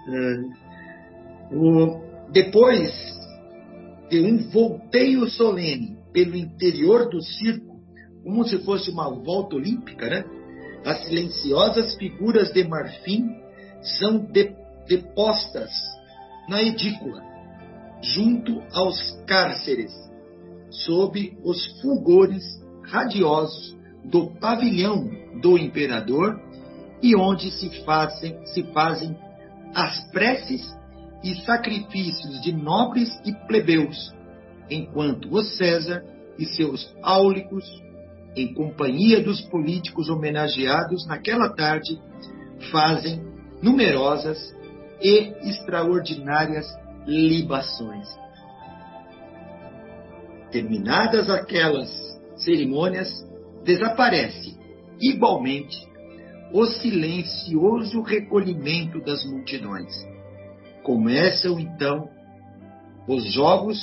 É. 0.09 0.61
O, 1.53 2.01
depois 2.31 2.91
de 4.09 4.21
um 4.21 4.49
volteio 4.49 5.29
solene 5.29 5.97
pelo 6.11 6.35
interior 6.35 7.09
do 7.09 7.21
circo, 7.21 7.79
como 8.23 8.43
se 8.45 8.57
fosse 8.63 8.91
uma 8.91 9.09
volta 9.09 9.55
olímpica, 9.55 10.09
né? 10.09 10.25
As 10.85 11.05
silenciosas 11.05 11.95
figuras 11.95 12.51
de 12.51 12.63
marfim 12.67 13.29
são 13.99 14.17
de, 14.17 14.53
depostas 14.87 15.69
na 16.49 16.61
edícula, 16.61 17.23
junto 18.01 18.61
aos 18.73 19.11
cárceres, 19.25 19.93
sob 20.71 21.37
os 21.43 21.81
fulgores 21.81 22.43
radiosos 22.83 23.77
do 24.03 24.31
pavilhão 24.39 25.09
do 25.41 25.57
imperador 25.57 26.39
e 27.01 27.15
onde 27.15 27.51
se 27.51 27.69
fazem, 27.83 28.37
se 28.45 28.63
fazem 28.73 29.15
as 29.75 30.09
preces 30.11 30.61
e 31.23 31.35
sacrifícios 31.45 32.41
de 32.41 32.51
nobres 32.51 33.09
e 33.25 33.31
plebeus, 33.47 34.13
enquanto 34.69 35.31
o 35.31 35.43
César 35.43 36.03
e 36.37 36.45
seus 36.45 36.93
áulicos, 37.03 37.63
em 38.35 38.53
companhia 38.53 39.21
dos 39.21 39.41
políticos 39.41 40.09
homenageados 40.09 41.05
naquela 41.05 41.49
tarde, 41.49 41.99
fazem 42.71 43.21
numerosas 43.61 44.37
e 45.01 45.33
extraordinárias 45.49 46.65
libações. 47.05 48.07
Terminadas 50.51 51.29
aquelas 51.29 51.89
cerimônias, 52.35 53.09
desaparece 53.63 54.57
igualmente 54.99 55.77
o 56.53 56.65
silencioso 56.65 58.01
recolhimento 58.01 58.99
das 59.01 59.23
multidões. 59.25 59.91
Começam 60.83 61.59
então 61.59 62.09
os 63.07 63.31
jogos 63.31 63.79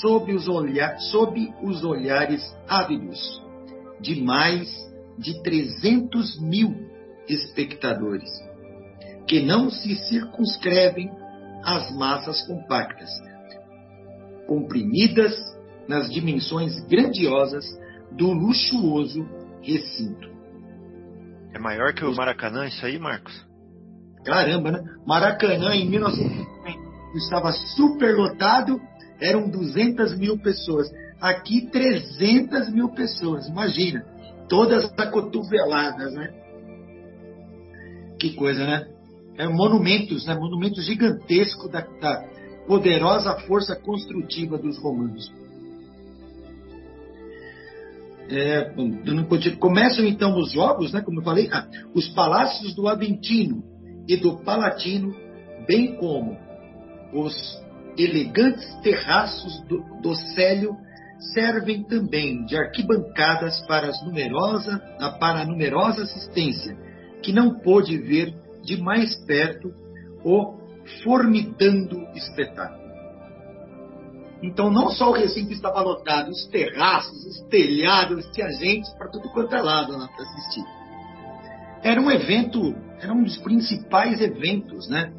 sob 0.00 0.32
os, 0.32 0.48
olhar, 0.48 0.98
sob 0.98 1.52
os 1.62 1.84
olhares 1.84 2.42
ávidos 2.68 3.42
de 4.00 4.20
mais 4.20 4.68
de 5.18 5.42
300 5.42 6.40
mil 6.40 6.74
espectadores, 7.28 8.30
que 9.26 9.40
não 9.40 9.70
se 9.70 9.94
circunscrevem 9.94 11.10
às 11.62 11.94
massas 11.94 12.44
compactas, 12.46 13.10
comprimidas 14.46 15.34
nas 15.90 16.08
dimensões 16.08 16.80
grandiosas 16.86 17.64
do 18.12 18.32
luxuoso 18.32 19.28
recinto. 19.60 20.30
É 21.52 21.58
maior 21.58 21.92
que 21.92 22.04
o 22.04 22.14
Maracanã 22.14 22.68
isso 22.68 22.86
aí, 22.86 22.96
Marcos? 22.96 23.34
Caramba, 24.24 24.70
né? 24.70 24.84
Maracanã 25.04 25.74
em 25.74 25.90
1950 25.90 26.90
estava 27.16 27.50
super 27.50 28.14
lotado, 28.14 28.80
eram 29.20 29.50
200 29.50 30.16
mil 30.16 30.38
pessoas. 30.38 30.88
Aqui 31.20 31.68
300 31.68 32.72
mil 32.72 32.90
pessoas, 32.90 33.48
imagina. 33.48 34.04
Todas 34.48 34.92
acotoveladas, 34.96 36.14
né? 36.14 36.32
Que 38.20 38.34
coisa, 38.34 38.64
né? 38.64 38.86
É 39.36 39.48
monumentos, 39.48 40.24
né? 40.24 40.36
Monumentos 40.36 40.84
gigantescos 40.84 41.68
da, 41.68 41.80
da 41.80 42.24
poderosa 42.68 43.40
força 43.40 43.74
construtiva 43.74 44.56
dos 44.56 44.78
romanos. 44.78 45.32
É, 48.30 48.72
começam 49.58 50.06
então 50.06 50.38
os 50.38 50.52
jogos, 50.52 50.92
né, 50.92 51.00
como 51.00 51.18
eu 51.18 51.24
falei, 51.24 51.48
ah, 51.52 51.66
os 51.94 52.08
palácios 52.10 52.74
do 52.76 52.86
Aventino 52.86 53.64
e 54.06 54.16
do 54.16 54.38
Palatino, 54.44 55.12
bem 55.66 55.96
como 55.96 56.38
os 57.12 57.34
elegantes 57.98 58.72
terraços 58.82 59.60
do, 59.66 59.82
do 60.00 60.14
Célio, 60.14 60.76
servem 61.34 61.82
também 61.82 62.44
de 62.44 62.56
arquibancadas 62.56 63.60
para, 63.66 63.90
numerosa, 64.04 64.78
para 65.18 65.40
a 65.40 65.44
numerosa 65.44 66.02
assistência, 66.02 66.76
que 67.22 67.32
não 67.32 67.58
pôde 67.58 67.98
ver 67.98 68.34
de 68.62 68.80
mais 68.80 69.16
perto 69.26 69.72
o 70.24 70.58
formidando 71.02 72.00
espetáculo. 72.14 72.89
Então, 74.42 74.70
não 74.70 74.90
só 74.90 75.10
o 75.10 75.12
recinto 75.12 75.52
estava 75.52 75.82
lotado, 75.82 76.30
os 76.30 76.46
terraços, 76.46 77.24
os 77.26 77.40
telhados, 77.48 78.26
tinha 78.32 78.50
gente 78.52 78.90
para 78.96 79.08
tudo 79.08 79.28
quanto 79.30 79.54
é 79.54 79.60
lado 79.60 79.92
lá 79.92 80.08
para 80.08 80.24
assistir. 80.24 80.64
Era 81.82 82.00
um 82.00 82.10
evento, 82.10 82.74
era 83.00 83.12
um 83.12 83.22
dos 83.22 83.36
principais 83.38 84.20
eventos, 84.20 84.88
né? 84.88 85.12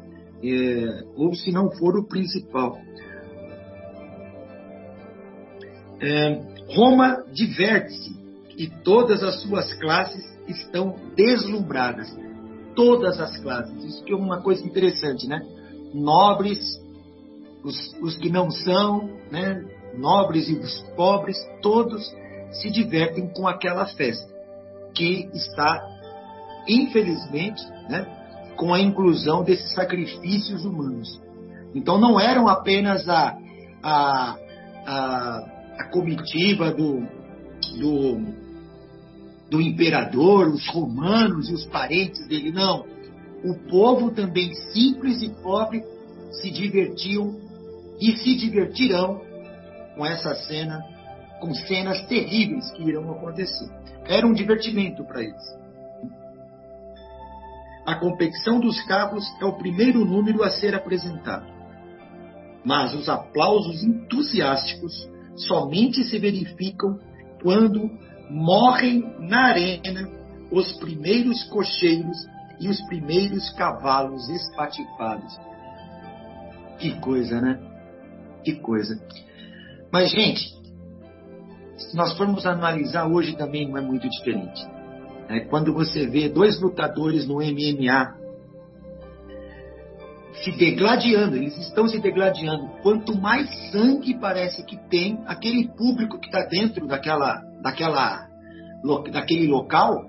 É, 0.44 1.04
ou 1.16 1.34
se 1.34 1.52
não 1.52 1.70
for 1.70 1.96
o 1.96 2.08
principal. 2.08 2.76
É, 6.00 6.40
Roma 6.74 7.24
diverte-se 7.32 8.20
e 8.56 8.66
todas 8.82 9.22
as 9.22 9.40
suas 9.42 9.72
classes 9.74 10.24
estão 10.48 10.96
deslumbradas. 11.14 12.08
Todas 12.74 13.20
as 13.20 13.36
classes. 13.38 13.84
Isso 13.84 14.04
que 14.04 14.12
é 14.12 14.16
uma 14.16 14.42
coisa 14.42 14.66
interessante, 14.66 15.28
né? 15.28 15.40
Nobres, 15.94 16.81
os, 17.62 17.94
os 18.00 18.16
que 18.16 18.28
não 18.28 18.50
são, 18.50 19.10
né, 19.30 19.64
nobres 19.96 20.48
e 20.48 20.54
os 20.54 20.82
pobres, 20.96 21.36
todos 21.60 22.12
se 22.52 22.70
divertem 22.70 23.28
com 23.32 23.46
aquela 23.46 23.86
festa, 23.86 24.30
que 24.94 25.28
está, 25.32 25.80
infelizmente, 26.68 27.62
né, 27.88 28.06
com 28.56 28.74
a 28.74 28.80
inclusão 28.80 29.42
desses 29.42 29.72
sacrifícios 29.72 30.64
humanos. 30.64 31.20
Então 31.74 31.98
não 31.98 32.20
eram 32.20 32.48
apenas 32.48 33.08
a, 33.08 33.38
a, 33.82 34.36
a, 34.86 35.38
a 35.78 35.84
comitiva 35.90 36.70
do, 36.70 37.06
do, 37.78 38.20
do 39.50 39.60
imperador, 39.60 40.48
os 40.48 40.68
romanos 40.68 41.48
e 41.48 41.54
os 41.54 41.64
parentes 41.66 42.26
dele, 42.28 42.52
não. 42.52 42.84
O 43.44 43.54
povo 43.68 44.10
também 44.10 44.52
simples 44.72 45.22
e 45.22 45.30
pobre 45.42 45.82
se 46.32 46.50
divertiam 46.50 47.40
e 48.00 48.16
se 48.16 48.34
divertirão 48.36 49.20
com 49.94 50.04
essa 50.06 50.34
cena, 50.34 50.80
com 51.40 51.54
cenas 51.54 52.04
terríveis 52.06 52.70
que 52.72 52.82
irão 52.82 53.10
acontecer. 53.10 53.70
Era 54.06 54.26
um 54.26 54.32
divertimento 54.32 55.04
para 55.04 55.22
eles. 55.22 55.62
A 57.86 57.96
competição 57.96 58.60
dos 58.60 58.80
carros 58.84 59.24
é 59.40 59.44
o 59.44 59.58
primeiro 59.58 60.04
número 60.04 60.42
a 60.42 60.50
ser 60.50 60.74
apresentado. 60.74 61.46
Mas 62.64 62.94
os 62.94 63.08
aplausos 63.08 63.82
entusiásticos 63.82 65.10
somente 65.34 66.04
se 66.04 66.18
verificam 66.18 66.98
quando 67.42 67.90
morrem 68.30 69.04
na 69.18 69.46
arena 69.46 70.08
os 70.50 70.72
primeiros 70.78 71.42
cocheiros 71.44 72.16
e 72.60 72.68
os 72.68 72.80
primeiros 72.86 73.50
cavalos 73.50 74.28
espatifados. 74.28 75.36
Que 76.78 76.98
coisa, 77.00 77.40
né? 77.40 77.58
Que 78.44 78.54
coisa. 78.56 79.00
Mas, 79.92 80.10
gente, 80.10 80.54
se 81.76 81.96
nós 81.96 82.16
formos 82.16 82.46
analisar 82.46 83.06
hoje 83.06 83.36
também 83.36 83.68
não 83.68 83.76
é 83.76 83.80
muito 83.80 84.08
diferente. 84.08 84.66
É, 85.28 85.40
quando 85.40 85.72
você 85.72 86.06
vê 86.06 86.28
dois 86.28 86.60
lutadores 86.60 87.26
no 87.26 87.36
MMA 87.36 88.22
se 90.42 90.50
degladiando, 90.52 91.36
eles 91.36 91.56
estão 91.58 91.86
se 91.86 91.98
degladiando. 91.98 92.68
Quanto 92.82 93.16
mais 93.16 93.48
sangue 93.70 94.18
parece 94.18 94.64
que 94.64 94.76
tem, 94.88 95.22
aquele 95.26 95.68
público 95.68 96.18
que 96.18 96.26
está 96.26 96.44
dentro 96.46 96.86
daquela, 96.86 97.40
daquela, 97.62 98.26
daquele 99.12 99.46
local 99.46 100.04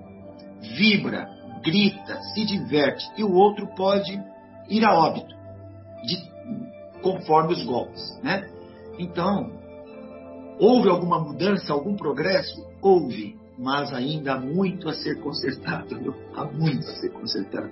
vibra, 0.76 1.28
grita, 1.62 2.20
se 2.34 2.44
diverte, 2.44 3.04
e 3.16 3.22
o 3.24 3.32
outro 3.32 3.66
pode 3.74 4.20
ir 4.68 4.84
a 4.84 4.94
óbito 4.94 5.34
de 6.04 6.33
conforme 7.04 7.52
os 7.52 7.62
golpes, 7.62 8.18
né? 8.22 8.48
Então, 8.98 9.52
houve 10.58 10.88
alguma 10.88 11.20
mudança, 11.20 11.70
algum 11.70 11.94
progresso? 11.94 12.66
Houve, 12.80 13.36
mas 13.58 13.92
ainda 13.92 14.32
há 14.32 14.40
muito 14.40 14.88
a 14.88 14.94
ser 14.94 15.20
consertado, 15.20 16.00
viu? 16.00 16.14
há 16.34 16.46
muito 16.46 16.88
a 16.88 16.94
ser 16.96 17.10
consertado. 17.10 17.70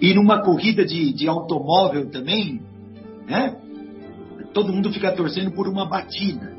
E 0.00 0.14
numa 0.14 0.42
corrida 0.42 0.84
de, 0.84 1.12
de 1.12 1.28
automóvel 1.28 2.08
também, 2.08 2.62
né? 3.26 3.60
Todo 4.52 4.72
mundo 4.72 4.92
fica 4.92 5.10
torcendo 5.10 5.50
por 5.50 5.66
uma 5.66 5.84
batida. 5.84 6.56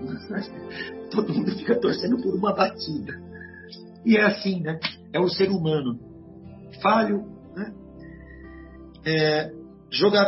Todo 1.10 1.34
mundo 1.34 1.52
fica 1.52 1.80
torcendo 1.80 2.22
por 2.22 2.36
uma 2.36 2.54
batida. 2.54 3.14
E 4.06 4.18
é 4.18 4.24
assim, 4.24 4.60
né? 4.60 4.78
É 5.14 5.20
o 5.20 5.30
ser 5.30 5.50
humano. 5.50 5.98
Falho, 6.82 7.24
né? 7.56 7.74
É, 9.06 9.52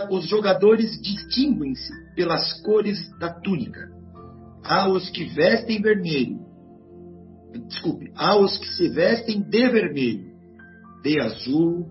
os 0.10 0.28
jogadores 0.28 1.00
distinguem-se 1.02 1.92
pelas 2.16 2.62
cores 2.62 2.98
da 3.20 3.34
túnica. 3.34 3.90
Há 4.64 4.90
os 4.90 5.10
que 5.10 5.26
vestem 5.26 5.82
vermelho. 5.82 6.40
Desculpe, 7.68 8.12
há 8.16 8.38
os 8.38 8.58
que 8.58 8.68
se 8.76 8.90
vestem 8.90 9.42
de 9.42 9.70
vermelho, 9.70 10.32
de 11.04 11.20
azul, 11.20 11.88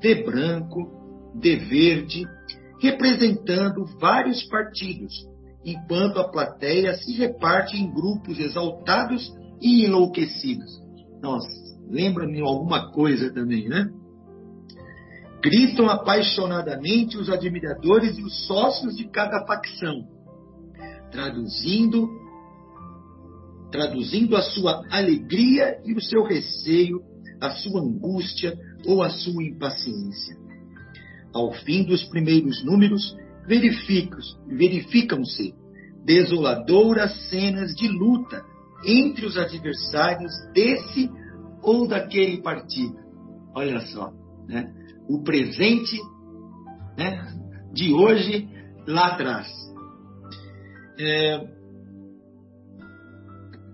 de 0.00 0.22
branco, 0.22 1.32
de 1.34 1.56
verde, 1.56 2.24
representando 2.80 3.84
vários 4.00 4.42
partidos, 4.44 5.12
enquanto 5.64 6.18
a 6.18 6.28
plateia 6.28 6.94
se 6.94 7.12
reparte 7.12 7.76
em 7.76 7.92
grupos 7.92 8.38
exaltados 8.38 9.30
e 9.60 9.84
enlouquecidos. 9.84 10.80
Nossa, 11.20 11.48
lembra-me 11.88 12.40
alguma 12.40 12.90
coisa 12.92 13.32
também, 13.32 13.68
né? 13.68 13.90
Gritam 15.42 15.88
apaixonadamente 15.88 17.16
os 17.16 17.30
admiradores 17.30 18.18
e 18.18 18.22
os 18.22 18.46
sócios 18.46 18.96
de 18.96 19.08
cada 19.08 19.46
facção, 19.46 20.06
traduzindo 21.10 22.20
traduzindo 23.70 24.36
a 24.36 24.42
sua 24.42 24.82
alegria 24.90 25.80
e 25.84 25.94
o 25.94 26.00
seu 26.00 26.24
receio, 26.24 27.00
a 27.40 27.50
sua 27.50 27.80
angústia 27.80 28.58
ou 28.84 29.02
a 29.02 29.08
sua 29.08 29.44
impaciência. 29.44 30.36
Ao 31.32 31.52
fim 31.52 31.84
dos 31.84 32.02
primeiros 32.04 32.64
números, 32.64 33.16
verificam-se 33.46 35.54
desoladoras 36.04 37.28
cenas 37.28 37.74
de 37.76 37.88
luta 37.88 38.44
entre 38.84 39.26
os 39.26 39.36
adversários 39.36 40.32
desse 40.52 41.08
ou 41.62 41.86
daquele 41.86 42.42
partido. 42.42 42.96
Olha 43.54 43.80
só, 43.86 44.12
né? 44.48 44.72
O 45.10 45.22
presente 45.24 45.98
né, 46.96 47.26
de 47.72 47.92
hoje 47.92 48.48
lá 48.86 49.08
atrás. 49.08 49.48
É, 50.98 51.40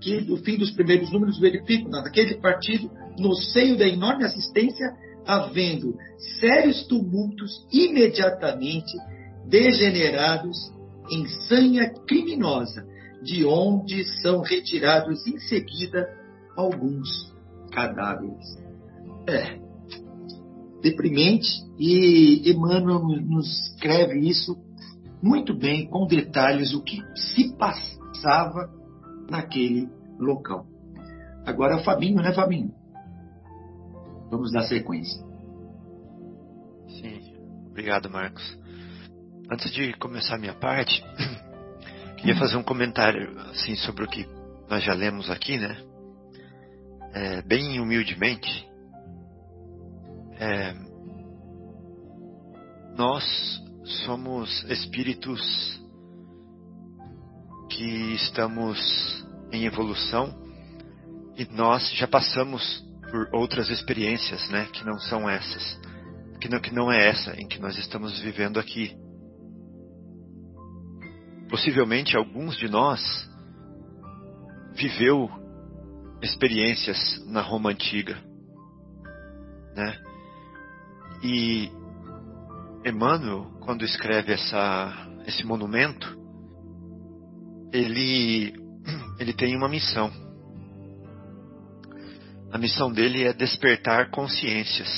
que 0.01 0.21
no 0.23 0.39
fim 0.39 0.57
dos 0.57 0.71
primeiros 0.71 1.13
números 1.13 1.39
verificam 1.39 1.91
naquele 1.91 2.37
partido 2.37 2.91
no 3.19 3.35
seio 3.35 3.77
da 3.77 3.87
enorme 3.87 4.25
assistência, 4.25 4.87
havendo 5.27 5.97
sérios 6.41 6.87
tumultos 6.87 7.67
imediatamente 7.73 8.93
degenerados 9.47 10.57
em 11.11 11.27
sanha 11.49 11.93
criminosa, 12.07 12.87
de 13.23 13.45
onde 13.45 14.05
são 14.23 14.41
retirados 14.41 15.27
em 15.27 15.39
seguida 15.39 16.09
alguns 16.57 17.35
cadáveres. 17.73 18.57
É 19.29 19.66
deprimente 20.91 21.49
e 21.79 22.49
Emmanuel 22.49 23.01
nos 23.01 23.73
escreve 23.73 24.21
isso 24.21 24.57
muito 25.21 25.53
bem, 25.53 25.89
com 25.89 26.07
detalhes, 26.07 26.73
o 26.75 26.83
que 26.83 27.03
se 27.17 27.57
passava 27.57 28.71
naquele 29.29 29.89
local. 30.19 30.67
Agora, 31.45 31.83
Fabinho, 31.83 32.23
né, 32.23 32.33
Fabinho? 32.33 32.73
Vamos 34.31 34.53
dar 34.53 34.63
sequência. 34.65 35.25
Sim, 36.89 37.35
obrigado, 37.69 38.09
Marcos. 38.09 38.57
Antes 39.51 39.73
de 39.73 39.93
começar 39.95 40.37
a 40.37 40.39
minha 40.39 40.55
parte, 40.55 41.03
queria 42.19 42.37
fazer 42.37 42.57
um 42.57 42.63
comentário 42.63 43.37
assim 43.51 43.75
sobre 43.75 44.05
o 44.05 44.09
que 44.09 44.27
nós 44.69 44.85
já 44.85 44.95
lemos 44.95 45.31
aqui, 45.31 45.57
né? 45.57 45.77
É, 47.13 47.43
bem 47.43 47.81
humildemente, 47.81 48.69
é, 50.39 50.75
nós 52.97 53.25
somos 54.05 54.65
espíritos 54.65 55.41
que 57.71 58.15
estamos 58.15 59.27
em 59.53 59.65
evolução 59.65 60.35
e 61.37 61.45
nós 61.53 61.91
já 61.93 62.09
passamos 62.09 62.85
por 63.11 63.29
outras 63.35 63.71
experiências, 63.71 64.49
né, 64.51 64.67
que 64.73 64.85
não 64.85 64.99
são 64.99 65.29
essas, 65.29 65.81
que 66.41 66.49
não, 66.49 66.61
que 66.61 66.75
não 66.75 66.91
é 66.91 67.09
essa 67.09 67.41
em 67.41 67.47
que 67.47 67.61
nós 67.61 67.77
estamos 67.79 68.19
vivendo 68.21 68.59
aqui. 68.59 68.97
Possivelmente 71.49 72.17
alguns 72.17 72.57
de 72.57 72.69
nós 72.69 73.01
viveu 74.75 75.31
experiências 76.21 77.25
na 77.27 77.41
Roma 77.41 77.71
antiga, 77.71 78.19
né? 79.75 80.06
E 81.23 81.71
Emmanuel, 82.85 83.47
quando 83.61 83.85
escreve 83.85 84.33
essa, 84.33 85.09
esse 85.27 85.45
monumento, 85.45 86.17
ele, 87.73 88.55
ele 89.19 89.33
tem 89.33 89.57
uma 89.57 89.69
missão. 89.69 90.11
A 92.53 92.59
missão 92.59 92.93
dele 92.93 93.25
é 93.25 93.33
despertar 93.33 94.11
consciências. 94.11 94.89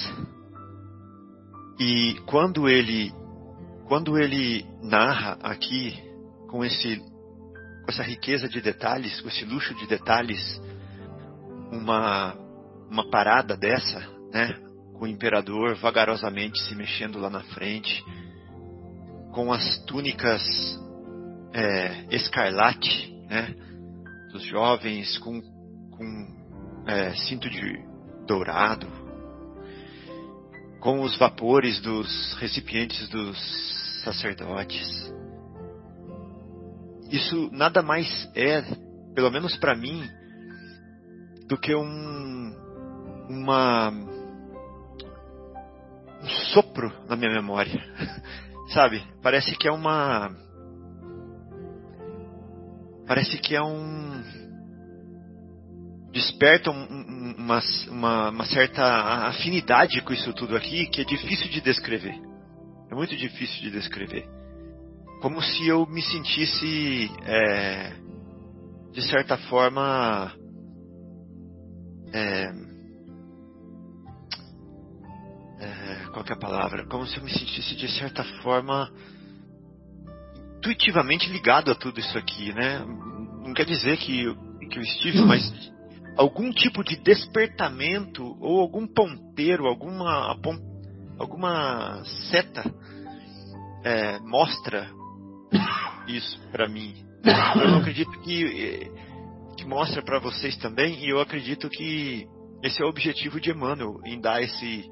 E 1.81 2.15
quando 2.27 2.69
ele, 2.69 3.13
quando 3.87 4.19
ele 4.19 4.67
narra 4.83 5.39
aqui 5.43 5.99
com 6.49 6.65
esse, 6.65 6.99
com 6.99 7.89
essa 7.89 8.03
riqueza 8.03 8.49
de 8.49 8.61
detalhes, 8.61 9.21
com 9.21 9.29
esse 9.29 9.45
luxo 9.45 9.75
de 9.75 9.87
detalhes, 9.87 10.61
uma, 11.73 12.35
uma 12.91 13.09
parada 13.11 13.57
dessa, 13.57 14.01
né? 14.33 14.68
Com 14.99 15.05
o 15.05 15.09
imperador 15.09 15.77
vagarosamente 15.77 16.61
se 16.65 16.75
mexendo 16.75 17.19
lá 17.19 17.31
na 17.31 17.41
frente, 17.41 18.05
com 19.33 19.53
as 19.53 19.79
túnicas 19.85 20.43
é, 21.53 22.05
escarlate, 22.11 23.15
né, 23.29 23.55
dos 24.33 24.43
jovens, 24.43 25.17
com, 25.19 25.41
com 25.41 26.85
é, 26.87 27.15
cinto 27.15 27.49
de 27.49 27.81
dourado, 28.27 28.89
com 30.81 31.01
os 31.03 31.17
vapores 31.17 31.81
dos 31.81 32.35
recipientes 32.35 33.09
dos 33.09 33.39
sacerdotes. 34.03 35.13
Isso 37.11 37.49
nada 37.53 37.83
mais 37.83 38.29
é, 38.35 38.63
pelo 39.15 39.31
menos 39.31 39.57
para 39.57 39.77
mim, 39.77 40.03
do 41.47 41.57
que 41.57 41.75
um, 41.75 42.55
uma 43.31 44.18
um 46.23 46.29
sopro 46.53 46.93
na 47.09 47.17
minha 47.17 47.31
memória. 47.31 47.81
Sabe? 48.73 49.03
Parece 49.23 49.57
que 49.57 49.67
é 49.67 49.73
uma. 49.73 50.31
Parece 53.07 53.39
que 53.39 53.55
é 53.55 53.63
um. 53.63 54.23
Desperta 56.13 56.71
um, 56.71 57.35
uma, 57.39 57.61
uma, 57.89 58.31
uma 58.31 58.45
certa 58.47 59.29
afinidade 59.29 60.01
com 60.03 60.13
isso 60.13 60.33
tudo 60.33 60.57
aqui 60.57 60.87
que 60.87 61.03
é 61.03 61.05
difícil 61.05 61.49
de 61.49 61.61
descrever. 61.61 62.15
É 62.91 62.95
muito 62.95 63.17
difícil 63.17 63.63
de 63.63 63.71
descrever. 63.71 64.27
Como 65.21 65.43
se 65.43 65.67
eu 65.67 65.87
me 65.87 66.01
sentisse, 66.03 67.11
é, 67.25 67.93
de 68.93 69.03
certa 69.03 69.37
forma, 69.37 70.33
é, 72.13 72.53
qual 76.13 76.25
é 76.29 76.33
a 76.33 76.37
palavra? 76.37 76.87
Como 76.87 77.07
se 77.07 77.17
eu 77.17 77.25
me 77.25 77.31
sentisse 77.31 77.75
de 77.75 77.89
certa 77.89 78.25
forma 78.43 78.91
intuitivamente 80.59 81.31
ligado 81.31 81.71
a 81.71 81.75
tudo 81.75 82.01
isso 82.01 82.17
aqui, 82.19 82.53
né? 82.53 82.85
Não 83.45 83.55
quer 83.55 83.65
dizer 83.65 83.97
que 83.97 84.27
que 84.69 84.79
eu 84.79 84.83
estive, 84.83 85.23
mas 85.23 85.51
algum 86.17 86.53
tipo 86.53 86.85
de 86.85 86.97
despertamento 86.97 88.37
ou 88.41 88.61
algum 88.61 88.87
ponteiro, 88.87 89.67
alguma 89.67 90.37
alguma 91.19 92.05
seta 92.31 92.63
é, 93.83 94.19
mostra 94.21 94.91
isso 96.07 96.39
para 96.51 96.69
mim. 96.69 96.95
Eu 97.25 97.77
acredito 97.77 98.11
que 98.21 98.91
que 99.57 99.65
mostra 99.65 100.03
para 100.03 100.21
vocês 100.21 100.57
também 100.59 101.05
e 101.05 101.09
eu 101.09 101.21
acredito 101.21 101.69
que 101.69 102.29
esse 102.63 102.81
é 102.81 102.85
o 102.85 102.89
objetivo 102.89 103.41
de 103.41 103.51
Emmanuel 103.51 104.01
em 104.05 104.21
dar 104.21 104.43
esse 104.43 104.89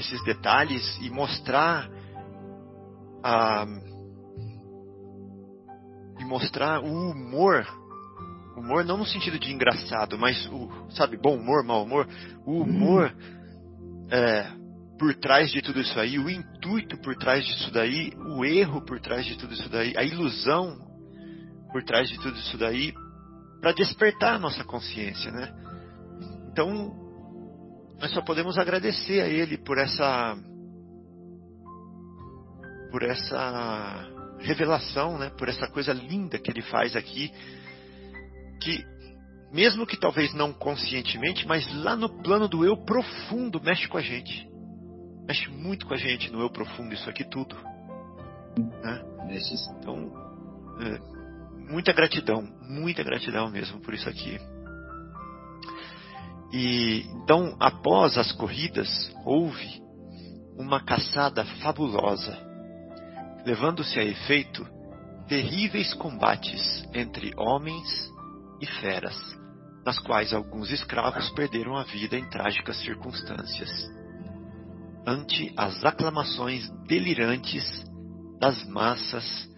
esses 0.00 0.22
detalhes 0.24 0.98
e 1.00 1.10
mostrar 1.10 1.88
a 3.22 3.66
e 6.18 6.24
mostrar 6.24 6.80
o 6.80 7.10
humor 7.10 7.66
humor 8.56 8.84
não 8.84 8.96
no 8.96 9.06
sentido 9.06 9.38
de 9.38 9.52
engraçado 9.52 10.18
mas 10.18 10.46
o 10.46 10.90
sabe 10.90 11.16
bom 11.16 11.36
humor 11.36 11.64
mau 11.64 11.84
humor 11.84 12.08
o 12.46 12.62
humor 12.62 13.14
é, 14.10 14.50
por 14.98 15.14
trás 15.14 15.50
de 15.50 15.62
tudo 15.62 15.80
isso 15.80 15.98
aí 15.98 16.18
o 16.18 16.28
intuito 16.28 16.98
por 16.98 17.14
trás 17.16 17.44
disso 17.44 17.70
daí 17.70 18.12
o 18.36 18.44
erro 18.44 18.82
por 18.82 19.00
trás 19.00 19.24
de 19.24 19.36
tudo 19.36 19.54
isso 19.54 19.68
daí 19.68 19.94
a 19.96 20.02
ilusão 20.02 20.78
por 21.72 21.82
trás 21.84 22.08
de 22.08 22.18
tudo 22.18 22.36
isso 22.36 22.58
daí 22.58 22.92
para 23.60 23.72
despertar 23.72 24.34
a 24.34 24.38
nossa 24.38 24.64
consciência 24.64 25.30
né? 25.30 25.52
Então 26.50 26.99
nós 28.00 28.10
só 28.12 28.22
podemos 28.22 28.58
agradecer 28.58 29.20
a 29.20 29.28
Ele 29.28 29.58
por 29.58 29.76
essa 29.78 30.36
por 32.90 33.02
essa 33.04 34.08
revelação, 34.38 35.18
né? 35.18 35.30
Por 35.30 35.48
essa 35.48 35.68
coisa 35.68 35.92
linda 35.92 36.38
que 36.38 36.50
Ele 36.50 36.62
faz 36.62 36.96
aqui, 36.96 37.30
que 38.60 38.84
mesmo 39.52 39.86
que 39.86 39.98
talvez 39.98 40.32
não 40.32 40.52
conscientemente, 40.52 41.46
mas 41.46 41.66
lá 41.82 41.94
no 41.94 42.08
plano 42.22 42.48
do 42.48 42.64
eu 42.64 42.76
profundo 42.84 43.60
mexe 43.62 43.86
com 43.86 43.98
a 43.98 44.00
gente, 44.00 44.48
mexe 45.26 45.48
muito 45.50 45.86
com 45.86 45.94
a 45.94 45.96
gente 45.96 46.32
no 46.32 46.40
eu 46.40 46.50
profundo 46.50 46.94
isso 46.94 47.08
aqui 47.08 47.24
tudo, 47.24 47.54
né? 48.82 49.04
Então, 49.78 50.12
é, 50.80 51.70
muita 51.70 51.92
gratidão, 51.92 52.42
muita 52.62 53.02
gratidão 53.04 53.50
mesmo 53.50 53.80
por 53.80 53.92
isso 53.94 54.08
aqui. 54.08 54.38
E 56.52 57.06
então, 57.14 57.56
após 57.60 58.18
as 58.18 58.32
corridas, 58.32 58.88
houve 59.24 59.80
uma 60.56 60.80
caçada 60.80 61.44
fabulosa, 61.62 62.36
levando-se 63.46 63.98
a 63.98 64.04
efeito 64.04 64.66
terríveis 65.28 65.94
combates 65.94 66.84
entre 66.92 67.32
homens 67.36 68.10
e 68.60 68.66
feras, 68.66 69.16
nas 69.86 69.98
quais 70.00 70.32
alguns 70.32 70.70
escravos 70.70 71.30
perderam 71.30 71.76
a 71.76 71.84
vida 71.84 72.18
em 72.18 72.28
trágicas 72.28 72.76
circunstâncias. 72.78 73.70
Ante 75.06 75.52
as 75.56 75.84
aclamações 75.84 76.68
delirantes 76.86 77.84
das 78.40 78.66
massas 78.68 79.48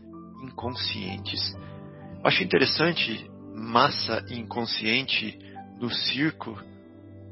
inconscientes. 0.43 1.41
Acho 2.23 2.45
interessante 2.45 3.29
massa 3.55 4.25
inconsciente 4.31 5.39
no 5.81 5.91
circo 5.91 6.57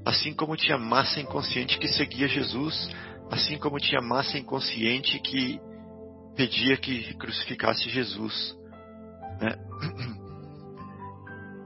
Assim 0.04 0.32
como 0.32 0.56
tinha 0.56 0.78
massa 0.78 1.20
inconsciente 1.20 1.78
que 1.78 1.88
seguia 1.88 2.26
Jesus, 2.26 2.90
assim 3.30 3.58
como 3.58 3.78
tinha 3.78 4.00
massa 4.00 4.38
inconsciente 4.38 5.18
que 5.20 5.60
pedia 6.34 6.76
que 6.76 7.14
crucificasse 7.14 7.88
Jesus. 7.88 8.56
Né? 9.40 9.56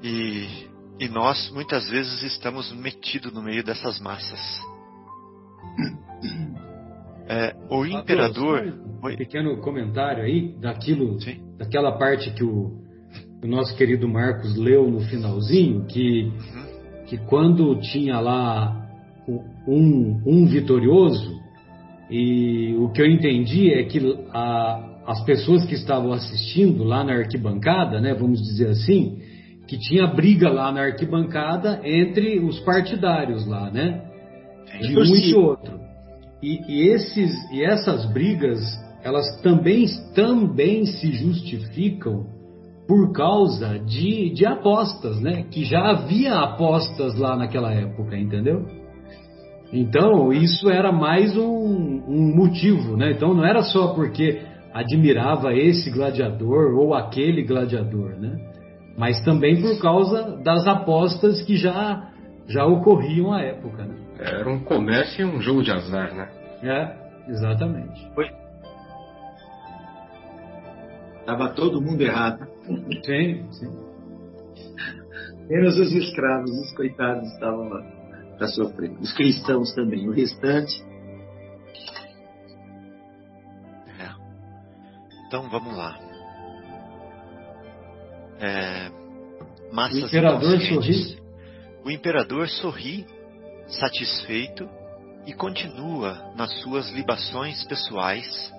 E 0.03 0.75
E 0.99 1.09
nós, 1.09 1.51
muitas 1.51 1.89
vezes, 1.91 2.23
estamos 2.23 2.73
metidos 2.73 3.33
no 3.33 3.43
meio 3.43 3.65
dessas 3.65 3.99
massas. 4.01 4.41
É, 7.27 7.57
o 7.71 7.87
imperador. 7.87 8.63
Um 9.03 9.17
pequeno 9.17 9.57
comentário 9.61 10.23
aí 10.23 10.55
daquilo, 10.61 11.19
Sim. 11.21 11.43
daquela 11.57 11.93
parte 11.99 12.31
que 12.33 12.45
o, 12.45 12.79
o, 13.43 13.47
nosso 13.47 13.75
querido 13.77 14.07
Marcos 14.07 14.55
leu 14.57 14.91
no 14.91 15.01
finalzinho, 15.01 15.87
que, 15.87 16.25
uhum. 16.25 16.74
Que 17.07 17.19
quando 17.19 17.79
tinha 17.81 18.19
lá 18.19 18.89
um, 19.67 20.21
um 20.27 20.47
vitorioso, 20.47 21.35
e 22.11 22.75
o 22.79 22.91
que 22.91 23.01
eu 23.01 23.07
entendi 23.07 23.73
é 23.73 23.85
que 23.85 23.99
a, 24.33 25.03
as 25.07 25.25
pessoas 25.25 25.65
que 25.65 25.75
estavam 25.75 26.13
assistindo 26.13 26.85
lá 26.85 27.03
na 27.05 27.15
arquibancada, 27.15 28.01
né, 28.01 28.15
vamos 28.15 28.43
dizer 28.43 28.69
assim, 28.69 29.19
que 29.67 29.79
tinha 29.79 30.07
briga 30.07 30.51
lá 30.51 30.71
na 30.71 30.83
arquibancada 30.83 31.81
entre 31.85 32.39
os 32.39 32.61
partidários 32.61 33.47
lá, 33.47 33.71
né? 33.71 34.03
De 34.81 34.99
um 34.99 35.05
e 35.05 35.21
de 35.23 35.35
outro. 35.35 35.81
E, 36.43 36.61
e, 36.69 36.89
esses, 36.89 37.33
e 37.51 37.65
essas 37.65 38.05
brigas, 38.13 38.61
elas 39.03 39.41
também, 39.41 39.87
também 40.15 40.85
se 40.85 41.13
justificam 41.13 42.27
por 42.87 43.13
causa 43.13 43.79
de, 43.79 44.31
de 44.31 44.45
apostas, 44.45 45.21
né? 45.21 45.45
Que 45.51 45.65
já 45.65 45.91
havia 45.91 46.35
apostas 46.35 47.19
lá 47.19 47.37
naquela 47.37 47.73
época, 47.73 48.17
entendeu? 48.17 48.67
Então, 49.73 50.33
isso 50.33 50.71
era 50.71 50.93
mais 50.93 51.37
um, 51.37 52.03
um 52.07 52.37
motivo, 52.37 52.97
né? 52.97 53.13
Então, 53.13 53.35
não 53.35 53.45
era 53.45 53.63
só 53.63 53.89
porque 53.95 54.41
admirava 54.73 55.55
esse 55.55 55.91
gladiador 55.91 56.75
ou 56.77 56.95
aquele 56.95 57.43
gladiador, 57.43 58.11
né? 58.19 58.37
Mas 58.97 59.21
também 59.25 59.61
por 59.61 59.81
causa 59.81 60.37
das 60.43 60.67
apostas 60.67 61.43
que 61.43 61.57
já, 61.57 62.11
já 62.47 62.65
ocorriam 62.67 63.33
à 63.33 63.41
época, 63.41 63.85
né? 63.85 63.95
Era 64.19 64.49
um 64.49 64.61
comércio 64.61 65.23
e 65.23 65.25
um 65.25 65.41
jogo 65.41 65.63
de 65.63 65.73
azar, 65.73 66.15
né? 66.15 66.29
É, 66.63 67.31
exatamente. 67.31 68.09
Foi. 68.15 68.27
Tava 71.27 71.49
todo 71.49 71.81
mundo 71.81 72.01
errado. 72.01 72.47
Sim, 73.05 73.53
sim. 73.53 73.95
Menos 75.49 75.77
os 75.79 75.93
escravos, 75.93 76.51
os 76.51 76.73
coitados 76.73 77.31
estavam 77.33 77.69
lá 77.69 77.83
para 78.39 78.49
sofrer. 78.49 78.91
Os 79.01 79.13
cristãos 79.13 79.75
também. 79.75 80.09
O 80.09 80.13
restante. 80.13 80.83
É. 84.01 84.11
Então 85.27 85.49
vamos 85.51 85.77
lá. 85.77 85.99
É, 88.41 88.91
massas 89.73 90.03
o 90.03 90.07
imperador 90.07 90.61
sorri. 90.61 91.19
O 91.85 91.91
imperador 91.91 92.49
sorri, 92.49 93.07
satisfeito, 93.69 94.69
e 95.27 95.33
continua 95.33 96.33
nas 96.37 96.51
suas 96.61 96.91
libações 96.91 97.65
pessoais, 97.65 98.53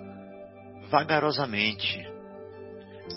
vagarosamente, 0.90 2.08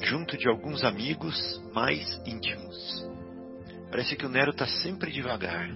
junto 0.03 0.37
de 0.37 0.49
alguns 0.49 0.85
amigos 0.85 1.63
mais 1.73 2.21
íntimos. 2.27 3.07
Parece 3.91 4.17
que 4.17 4.27
o 4.27 4.29
Nero 4.29 4.51
está 4.51 4.67
sempre 4.67 5.11
devagar. 5.11 5.71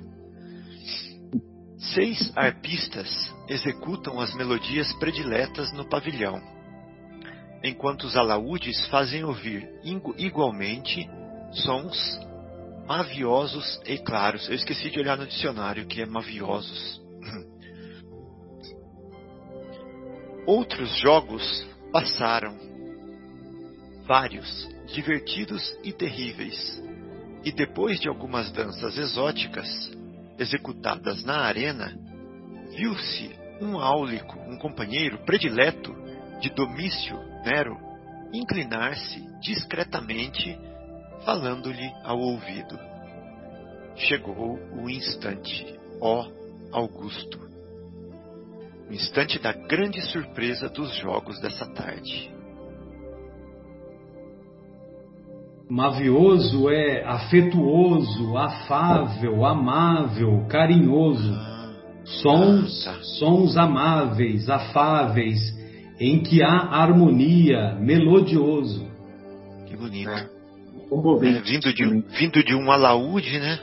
Seis 1.95 2.33
arpistas 2.37 3.35
executam 3.49 4.21
as 4.21 4.35
melodias 4.35 4.93
prediletas 4.95 5.73
no 5.73 5.89
pavilhão, 5.89 6.41
enquanto 7.63 8.05
os 8.05 8.17
alaúdes 8.17 8.87
fazem 8.87 9.25
ouvir 9.25 9.69
igualmente 10.17 11.09
sons 11.53 12.21
maviosos 12.87 13.81
e 13.87 13.99
claros. 13.99 14.49
Eu 14.49 14.55
esqueci 14.55 14.91
de 14.91 15.01
olhar 15.01 15.17
no 15.19 15.27
dicionário 15.27 15.87
que 15.87 16.03
é 16.03 16.07
maviosos. 16.07 17.03
Outros 20.47 20.99
jogos 20.99 21.67
passaram, 21.93 22.59
vários, 24.07 24.69
divertidos 24.87 25.75
e 25.83 25.93
terríveis, 25.93 26.83
e 27.45 27.53
depois 27.53 28.01
de 28.01 28.09
algumas 28.09 28.51
danças 28.51 28.97
exóticas 28.97 29.69
executadas 30.39 31.25
na 31.25 31.43
arena, 31.43 31.93
viu-se 32.77 33.31
um 33.61 33.79
áulico, 33.79 34.39
um 34.49 34.59
companheiro 34.59 35.19
predileto 35.25 35.95
de 36.41 36.51
Domício 36.51 37.17
Nero, 37.45 37.79
inclinar-se 38.33 39.21
discretamente, 39.41 40.59
falando-lhe 41.25 41.93
ao 42.05 42.19
ouvido. 42.19 42.79
Chegou 43.97 44.59
o 44.73 44.89
instante, 44.89 45.79
ó 46.01 46.27
Augusto 46.73 47.53
o 48.93 48.95
instante 48.95 49.39
da 49.39 49.53
grande 49.53 50.03
surpresa 50.03 50.69
dos 50.69 50.95
jogos 50.97 51.41
dessa 51.41 51.67
tarde. 51.67 52.31
Mavioso 55.73 56.69
é 56.69 57.03
afetuoso, 57.03 58.37
afável, 58.37 59.43
amável, 59.43 60.45
carinhoso. 60.47 61.33
Sons, 62.05 62.87
ah, 62.87 62.93
tá. 62.93 63.03
sons 63.19 63.57
amáveis, 63.57 64.51
afáveis, 64.51 65.41
em 65.99 66.23
que 66.23 66.43
há 66.43 66.59
harmonia, 66.59 67.75
melodioso. 67.77 68.87
Que 69.67 69.75
bonito. 69.75 70.11
É. 70.11 70.29
É, 71.23 71.41
vindo, 71.41 71.73
de, 71.73 72.05
vindo 72.19 72.45
de 72.45 72.55
um 72.55 72.71
alaúde, 72.71 73.39
né? 73.39 73.59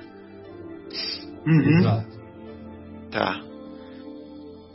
Uhum. 1.46 1.78
Exato. 1.78 2.20
Tá. 3.12 3.40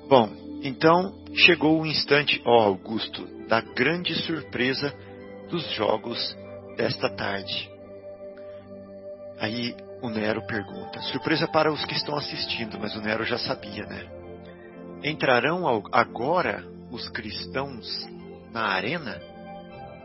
Bom, 0.08 0.30
então 0.62 1.12
chegou 1.34 1.80
o 1.80 1.86
instante, 1.86 2.40
ó 2.46 2.62
Augusto, 2.62 3.26
da 3.48 3.60
grande 3.60 4.14
surpresa 4.22 4.94
dos 5.50 5.68
jogos 5.72 6.43
desta 6.76 7.08
tarde. 7.08 7.70
Aí 9.38 9.74
o 10.00 10.08
Nero 10.08 10.46
pergunta, 10.46 11.00
surpresa 11.02 11.48
para 11.48 11.72
os 11.72 11.84
que 11.84 11.94
estão 11.94 12.16
assistindo, 12.16 12.78
mas 12.78 12.94
o 12.94 13.00
Nero 13.00 13.24
já 13.24 13.38
sabia, 13.38 13.84
né? 13.86 14.06
Entrarão 15.02 15.66
agora 15.92 16.64
os 16.90 17.08
cristãos 17.08 17.86
na 18.52 18.68
arena? 18.68 19.20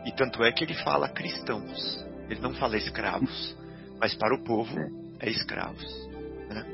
E 0.04 0.12
tanto 0.12 0.42
é 0.42 0.50
que 0.52 0.64
ele 0.64 0.74
fala 0.74 1.08
cristãos, 1.08 2.04
ele 2.28 2.40
não 2.40 2.54
fala 2.54 2.76
escravos, 2.76 3.56
mas 4.00 4.14
para 4.14 4.34
o 4.34 4.42
povo 4.42 4.76
é 5.20 5.28
escravos. 5.28 6.08
Né? 6.48 6.64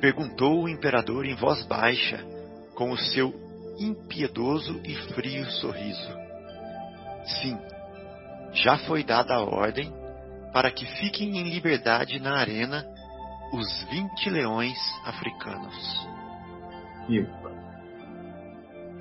Perguntou 0.00 0.64
o 0.64 0.68
imperador 0.68 1.24
em 1.24 1.34
voz 1.34 1.64
baixa, 1.64 2.24
com 2.74 2.90
o 2.90 2.98
seu 2.98 3.34
impiedoso 3.78 4.80
e 4.84 4.94
frio 5.14 5.44
sorriso. 5.52 6.16
Sim, 7.24 7.58
já 8.52 8.78
foi 8.78 9.02
dada 9.02 9.34
a 9.34 9.42
ordem 9.42 9.92
para 10.52 10.70
que 10.70 10.84
fiquem 10.84 11.38
em 11.38 11.50
liberdade 11.50 12.20
na 12.20 12.36
arena 12.36 12.86
os 13.52 13.84
vinte 13.90 14.28
leões 14.30 14.78
africanos. 15.04 16.08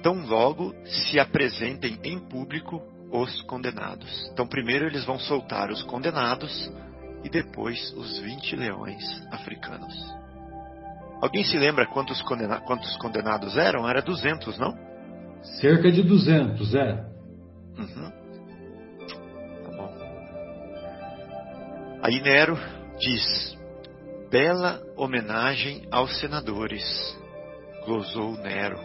Tão 0.01 0.25
logo 0.25 0.73
se 0.85 1.19
apresentem 1.19 1.99
em 2.03 2.19
público 2.19 2.81
os 3.11 3.41
condenados. 3.43 4.29
Então, 4.31 4.47
primeiro 4.47 4.85
eles 4.85 5.05
vão 5.05 5.19
soltar 5.19 5.69
os 5.69 5.83
condenados 5.83 6.71
e 7.23 7.29
depois 7.29 7.93
os 7.93 8.19
vinte 8.19 8.55
leões 8.55 9.03
africanos. 9.31 9.93
Alguém 11.21 11.43
se 11.43 11.57
lembra 11.57 11.85
quantos, 11.85 12.21
condena 12.23 12.59
quantos 12.61 12.97
condenados 12.97 13.55
eram? 13.55 13.87
Era 13.87 14.01
200, 14.01 14.57
não? 14.57 14.75
Cerca 15.59 15.91
de 15.91 16.01
200, 16.01 16.73
é. 16.73 17.05
Uhum. 17.77 18.20
Aí 22.01 22.19
Nero 22.19 22.57
diz: 22.99 23.57
Bela 24.31 24.81
homenagem 24.97 25.87
aos 25.91 26.19
senadores, 26.19 26.83
glosou 27.85 28.33
Nero, 28.37 28.79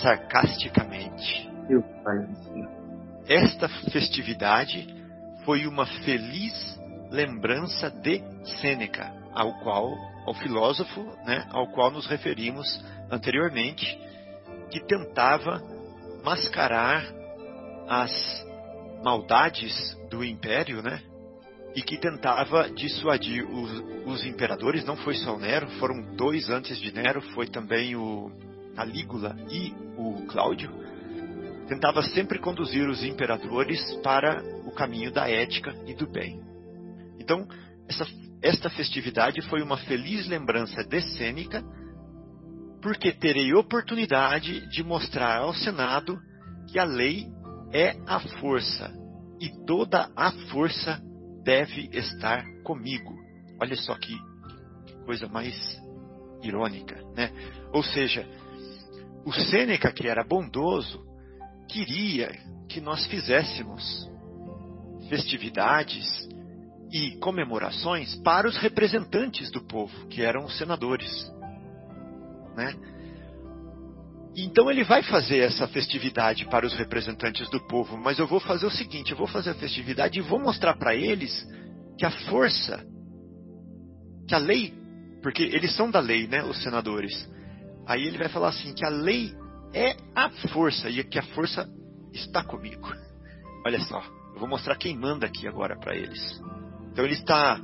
sarcasticamente. 0.00 1.50
Esta 3.26 3.68
festividade 3.90 4.86
foi 5.44 5.66
uma 5.66 5.86
feliz 5.86 6.80
lembrança 7.10 7.90
de 7.90 8.22
Sêneca, 8.60 9.12
ao 9.32 9.58
qual 9.60 9.90
ao 10.24 10.34
filósofo, 10.34 11.02
né, 11.24 11.46
ao 11.50 11.68
qual 11.68 11.90
nos 11.90 12.06
referimos 12.06 12.84
anteriormente, 13.10 13.98
que 14.70 14.84
tentava 14.84 15.62
mascarar 16.24 17.04
as 17.88 18.12
maldades 19.04 19.96
do 20.10 20.24
império, 20.24 20.82
né, 20.82 21.00
e 21.76 21.82
que 21.82 21.98
tentava 21.98 22.70
dissuadir 22.70 23.46
os, 23.46 23.84
os 24.06 24.24
imperadores. 24.24 24.82
Não 24.86 24.96
foi 24.96 25.14
só 25.16 25.36
o 25.36 25.38
Nero, 25.38 25.68
foram 25.72 26.16
dois 26.16 26.48
antes 26.48 26.78
de 26.80 26.90
Nero, 26.90 27.20
foi 27.34 27.46
também 27.46 27.94
o 27.94 28.32
Calígula 28.74 29.36
e 29.50 29.74
o 29.94 30.24
Cláudio. 30.26 30.70
Tentava 31.68 32.02
sempre 32.02 32.38
conduzir 32.38 32.88
os 32.88 33.04
imperadores 33.04 33.78
para 34.02 34.42
o 34.64 34.72
caminho 34.72 35.12
da 35.12 35.28
ética 35.28 35.74
e 35.86 35.94
do 35.94 36.10
bem. 36.10 36.40
Então, 37.20 37.46
essa, 37.86 38.06
esta 38.40 38.70
festividade 38.70 39.42
foi 39.42 39.60
uma 39.60 39.76
feliz 39.76 40.26
lembrança 40.26 40.82
de 40.82 41.02
Sêneca, 41.02 41.62
porque 42.80 43.12
terei 43.12 43.52
oportunidade 43.52 44.66
de 44.70 44.82
mostrar 44.82 45.40
ao 45.40 45.52
Senado 45.52 46.18
que 46.70 46.78
a 46.78 46.84
lei 46.84 47.26
é 47.70 47.96
a 48.06 48.18
força 48.40 48.94
e 49.38 49.50
toda 49.66 50.08
a 50.16 50.30
força 50.50 51.02
deve 51.46 51.88
estar 51.92 52.44
comigo. 52.64 53.16
Olha 53.60 53.76
só 53.76 53.94
que 53.94 54.18
coisa 55.04 55.28
mais 55.28 55.54
irônica, 56.42 57.00
né? 57.14 57.30
Ou 57.72 57.84
seja, 57.84 58.26
o 59.24 59.32
Sêneca, 59.32 59.92
que 59.92 60.08
era 60.08 60.24
bondoso, 60.24 61.06
queria 61.68 62.32
que 62.68 62.80
nós 62.80 63.06
fizéssemos 63.06 64.10
festividades 65.08 66.28
e 66.92 67.16
comemorações 67.18 68.16
para 68.16 68.48
os 68.48 68.56
representantes 68.56 69.48
do 69.52 69.62
povo, 69.62 70.08
que 70.08 70.22
eram 70.22 70.44
os 70.44 70.58
senadores. 70.58 71.32
Né? 72.56 72.74
Então 74.36 74.70
ele 74.70 74.84
vai 74.84 75.02
fazer 75.02 75.38
essa 75.38 75.66
festividade 75.66 76.44
para 76.44 76.66
os 76.66 76.74
representantes 76.74 77.48
do 77.48 77.58
povo, 77.66 77.96
mas 77.96 78.18
eu 78.18 78.26
vou 78.26 78.38
fazer 78.38 78.66
o 78.66 78.70
seguinte: 78.70 79.12
eu 79.12 79.16
vou 79.16 79.26
fazer 79.26 79.50
a 79.50 79.54
festividade 79.54 80.18
e 80.18 80.22
vou 80.22 80.38
mostrar 80.38 80.76
para 80.76 80.94
eles 80.94 81.32
que 81.98 82.04
a 82.04 82.10
força, 82.10 82.84
que 84.28 84.34
a 84.34 84.38
lei, 84.38 84.74
porque 85.22 85.42
eles 85.42 85.74
são 85.74 85.90
da 85.90 86.00
lei, 86.00 86.26
né, 86.26 86.44
os 86.44 86.62
senadores. 86.62 87.26
Aí 87.86 88.06
ele 88.06 88.18
vai 88.18 88.28
falar 88.28 88.48
assim: 88.48 88.74
que 88.74 88.84
a 88.84 88.90
lei 88.90 89.32
é 89.72 89.96
a 90.14 90.28
força 90.52 90.90
e 90.90 91.02
que 91.02 91.18
a 91.18 91.22
força 91.22 91.66
está 92.12 92.44
comigo. 92.44 92.92
Olha 93.64 93.80
só, 93.80 94.02
eu 94.34 94.40
vou 94.40 94.48
mostrar 94.48 94.76
quem 94.76 94.94
manda 94.94 95.24
aqui 95.24 95.48
agora 95.48 95.78
para 95.78 95.96
eles. 95.96 96.20
Então 96.92 97.06
ele 97.06 97.14
está, 97.14 97.58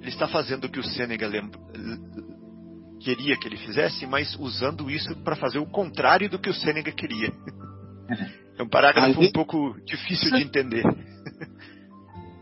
ele 0.00 0.08
está 0.08 0.28
fazendo 0.28 0.66
o 0.66 0.68
que 0.68 0.78
o 0.78 0.84
Sêneca 0.84 1.26
queria 3.06 3.38
que 3.38 3.46
ele 3.46 3.56
fizesse, 3.56 4.04
mas 4.04 4.34
usando 4.34 4.90
isso 4.90 5.14
para 5.22 5.36
fazer 5.36 5.60
o 5.60 5.66
contrário 5.66 6.28
do 6.28 6.40
que 6.40 6.50
o 6.50 6.54
Sêneca 6.54 6.90
queria. 6.90 7.32
É 8.58 8.62
um 8.62 8.68
parágrafo 8.68 9.20
lei... 9.20 9.28
um 9.28 9.32
pouco 9.32 9.76
difícil 9.84 10.32
de 10.32 10.42
entender. 10.42 10.82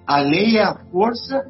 A 0.07 0.21
lei 0.21 0.57
é 0.57 0.63
a 0.63 0.75
força 0.91 1.43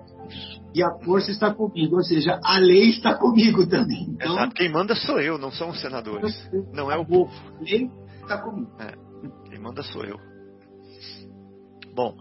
e 0.74 0.82
a 0.82 0.90
força 1.04 1.30
está 1.30 1.52
comigo, 1.52 1.96
ou 1.96 2.02
seja, 2.02 2.40
a 2.42 2.58
lei 2.58 2.88
está 2.90 3.14
comigo 3.16 3.66
também. 3.68 4.10
Então, 4.10 4.32
Exato, 4.32 4.54
quem 4.54 4.68
manda 4.68 4.96
sou 4.96 5.20
eu, 5.20 5.38
não 5.38 5.52
são 5.52 5.70
os 5.70 5.80
senadores, 5.80 6.50
não 6.72 6.90
é 6.90 6.96
o 6.96 7.04
povo. 7.04 7.32
A 7.56 7.62
lei 7.62 7.90
está 8.22 8.38
comigo. 8.38 8.70
É, 8.80 8.94
quem 9.48 9.60
manda 9.60 9.82
sou 9.82 10.04
eu. 10.04 10.18
Bom, 11.94 12.16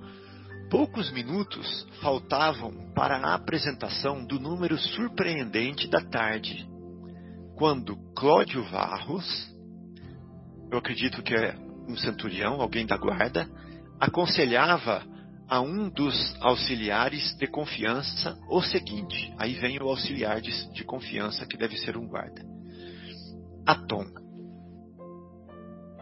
Poucos 0.70 1.12
minutos 1.12 1.88
faltavam 2.02 2.74
para 2.96 3.18
a 3.18 3.36
apresentação 3.36 4.26
do 4.26 4.39
número 4.39 4.76
surpreendente 4.76 5.88
da 5.88 6.02
tarde, 6.02 6.68
quando 7.64 7.95
Cláudio 8.14 8.61
Varros, 8.66 9.26
eu 10.70 10.80
acredito 10.80 11.24
que 11.24 11.34
é 11.34 11.55
um 11.88 11.95
centurião, 11.95 12.59
alguém 12.59 12.86
da 12.86 12.97
guarda, 12.97 13.49
aconselhava 13.97 15.01
a 15.47 15.61
um 15.61 15.89
dos 15.89 16.14
auxiliares 16.41 17.34
de 17.38 17.47
confiança 17.47 18.38
o 18.49 18.61
seguinte: 18.61 19.34
aí 19.38 19.53
vem 19.53 19.82
o 19.82 19.88
auxiliar 19.88 20.41
de, 20.41 20.74
de 20.74 20.84
confiança, 20.84 21.45
que 21.45 21.55
deve 21.55 21.78
ser 21.78 21.95
um 21.95 22.05
guarda. 22.05 22.41
Atom. 23.66 24.07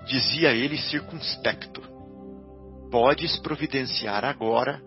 Dizia 0.07 0.55
ele 0.55 0.80
circunspecto: 0.80 1.80
Podes 2.89 3.38
providenciar 3.38 4.26
agora 4.26 4.82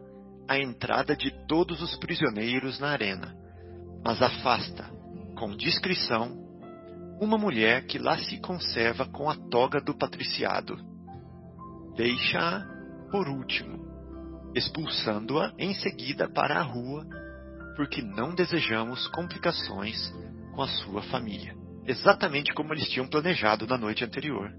a 0.49 0.59
entrada 0.59 1.15
de 1.15 1.31
todos 1.47 1.81
os 1.81 1.97
prisioneiros 1.99 2.81
na 2.81 2.89
arena, 2.89 3.33
mas 4.05 4.21
afasta, 4.21 4.91
com 5.37 5.57
discrição, 5.57 6.43
uma 7.21 7.39
mulher 7.39 7.87
que 7.87 7.99
lá 7.99 8.19
se 8.19 8.39
conserva 8.41 9.07
com 9.07 9.31
a 9.31 9.35
toga 9.35 9.81
do 9.81 9.95
patriciado. 9.97 10.77
Deixa-a 11.97 12.67
por 13.11 13.29
último, 13.29 14.53
expulsando-a 14.55 15.53
em 15.59 15.75
seguida 15.75 16.29
para 16.29 16.59
a 16.59 16.63
rua, 16.63 17.07
porque 17.77 18.03
não 18.03 18.35
desejamos 18.35 19.07
complicações 19.09 20.13
com 20.55 20.63
a 20.63 20.69
sua 20.69 21.03
família. 21.03 21.55
Exatamente 21.87 22.53
como 22.55 22.73
eles 22.73 22.89
tinham 22.89 23.07
planejado 23.07 23.67
na 23.67 23.77
noite 23.77 24.05
anterior, 24.05 24.51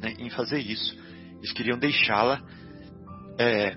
né, 0.00 0.14
em 0.18 0.30
fazer 0.30 0.58
isso. 0.58 0.96
Eles 1.38 1.52
queriam 1.52 1.78
deixá-la 1.78 2.42
é, 3.38 3.76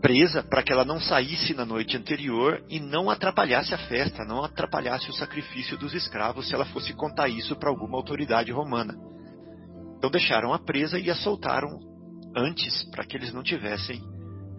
presa 0.00 0.42
para 0.42 0.62
que 0.62 0.72
ela 0.72 0.84
não 0.84 1.00
saísse 1.00 1.54
na 1.54 1.64
noite 1.64 1.96
anterior 1.96 2.62
e 2.68 2.78
não 2.78 3.10
atrapalhasse 3.10 3.74
a 3.74 3.78
festa, 3.78 4.24
não 4.24 4.44
atrapalhasse 4.44 5.08
o 5.10 5.14
sacrifício 5.14 5.76
dos 5.76 5.94
escravos 5.94 6.48
se 6.48 6.54
ela 6.54 6.64
fosse 6.66 6.92
contar 6.92 7.28
isso 7.28 7.56
para 7.56 7.70
alguma 7.70 7.96
autoridade 7.96 8.52
romana. 8.52 8.94
Então 9.96 10.10
deixaram 10.10 10.52
a 10.52 10.58
presa 10.58 10.98
e 10.98 11.10
a 11.10 11.14
soltaram 11.14 11.80
antes 12.36 12.84
para 12.90 13.04
que 13.04 13.16
eles 13.16 13.32
não 13.32 13.42
tivessem 13.42 14.02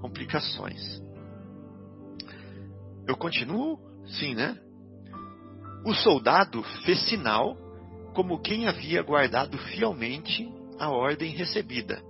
complicações. 0.02 0.82
Eu 3.08 3.16
continuo? 3.16 3.80
Sim, 4.08 4.36
né? 4.36 4.58
O 5.86 5.94
soldado 5.94 6.64
fez 6.84 7.00
sinal 7.08 7.56
como 8.14 8.42
quem 8.42 8.68
havia 8.68 9.02
guardado 9.04 9.58
fielmente 9.58 10.50
a 10.80 10.90
ordem 10.90 11.32
recebida 11.32 12.02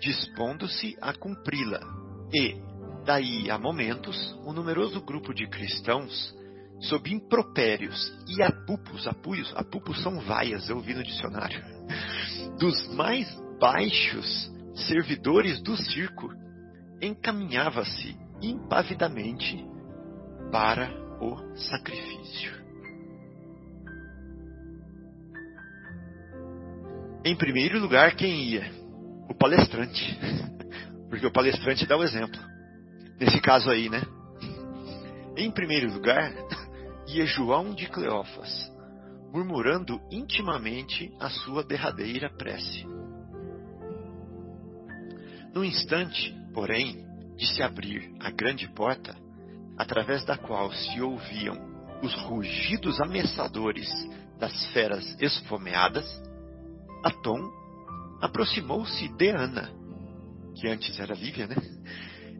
dispondo-se 0.00 0.96
a 1.00 1.12
cumpri-la. 1.12 1.99
E, 2.32 2.56
daí 3.04 3.50
a 3.50 3.58
momentos, 3.58 4.16
um 4.44 4.52
numeroso 4.52 5.00
grupo 5.00 5.32
de 5.32 5.46
cristãos, 5.48 6.34
sob 6.80 7.12
impropérios 7.12 8.12
e 8.28 8.42
apupos, 8.42 9.06
apuios, 9.06 9.52
apupos 9.56 10.02
são 10.02 10.20
vaias, 10.20 10.68
eu 10.68 10.80
vi 10.80 10.94
no 10.94 11.02
dicionário, 11.02 11.62
dos 12.58 12.94
mais 12.94 13.26
baixos 13.60 14.50
servidores 14.74 15.60
do 15.62 15.76
circo, 15.76 16.32
encaminhava-se 17.00 18.16
impavidamente 18.42 19.64
para 20.50 20.90
o 21.20 21.36
sacrifício. 21.56 22.60
Em 27.24 27.36
primeiro 27.36 27.78
lugar, 27.78 28.16
quem 28.16 28.44
ia? 28.44 28.80
o 29.30 29.34
palestrante. 29.34 30.18
Porque 31.10 31.26
o 31.26 31.32
palestrante 31.32 31.84
dá 31.84 31.96
o 31.96 32.04
exemplo. 32.04 32.40
Nesse 33.18 33.40
caso 33.40 33.68
aí, 33.68 33.90
né? 33.90 34.00
Em 35.36 35.50
primeiro 35.50 35.92
lugar, 35.92 36.32
ia 37.08 37.26
João 37.26 37.74
de 37.74 37.86
Cleófas, 37.88 38.72
murmurando 39.32 40.00
intimamente 40.10 41.12
a 41.20 41.28
sua 41.28 41.64
derradeira 41.64 42.30
prece. 42.30 42.86
No 45.52 45.64
instante, 45.64 46.32
porém, 46.54 47.04
de 47.36 47.46
se 47.46 47.62
abrir 47.62 48.14
a 48.20 48.30
grande 48.30 48.68
porta, 48.68 49.14
através 49.76 50.24
da 50.24 50.36
qual 50.36 50.72
se 50.72 51.00
ouviam 51.00 51.58
os 52.02 52.14
rugidos 52.22 53.00
ameaçadores 53.00 53.88
das 54.38 54.66
feras 54.72 55.16
esfomeadas, 55.20 56.06
Atom 57.02 57.50
aproximou-se 58.20 59.08
de 59.16 59.28
Ana, 59.30 59.79
que 60.54 60.68
antes 60.68 60.98
era 60.98 61.14
Lívia, 61.14 61.46
né? 61.46 61.56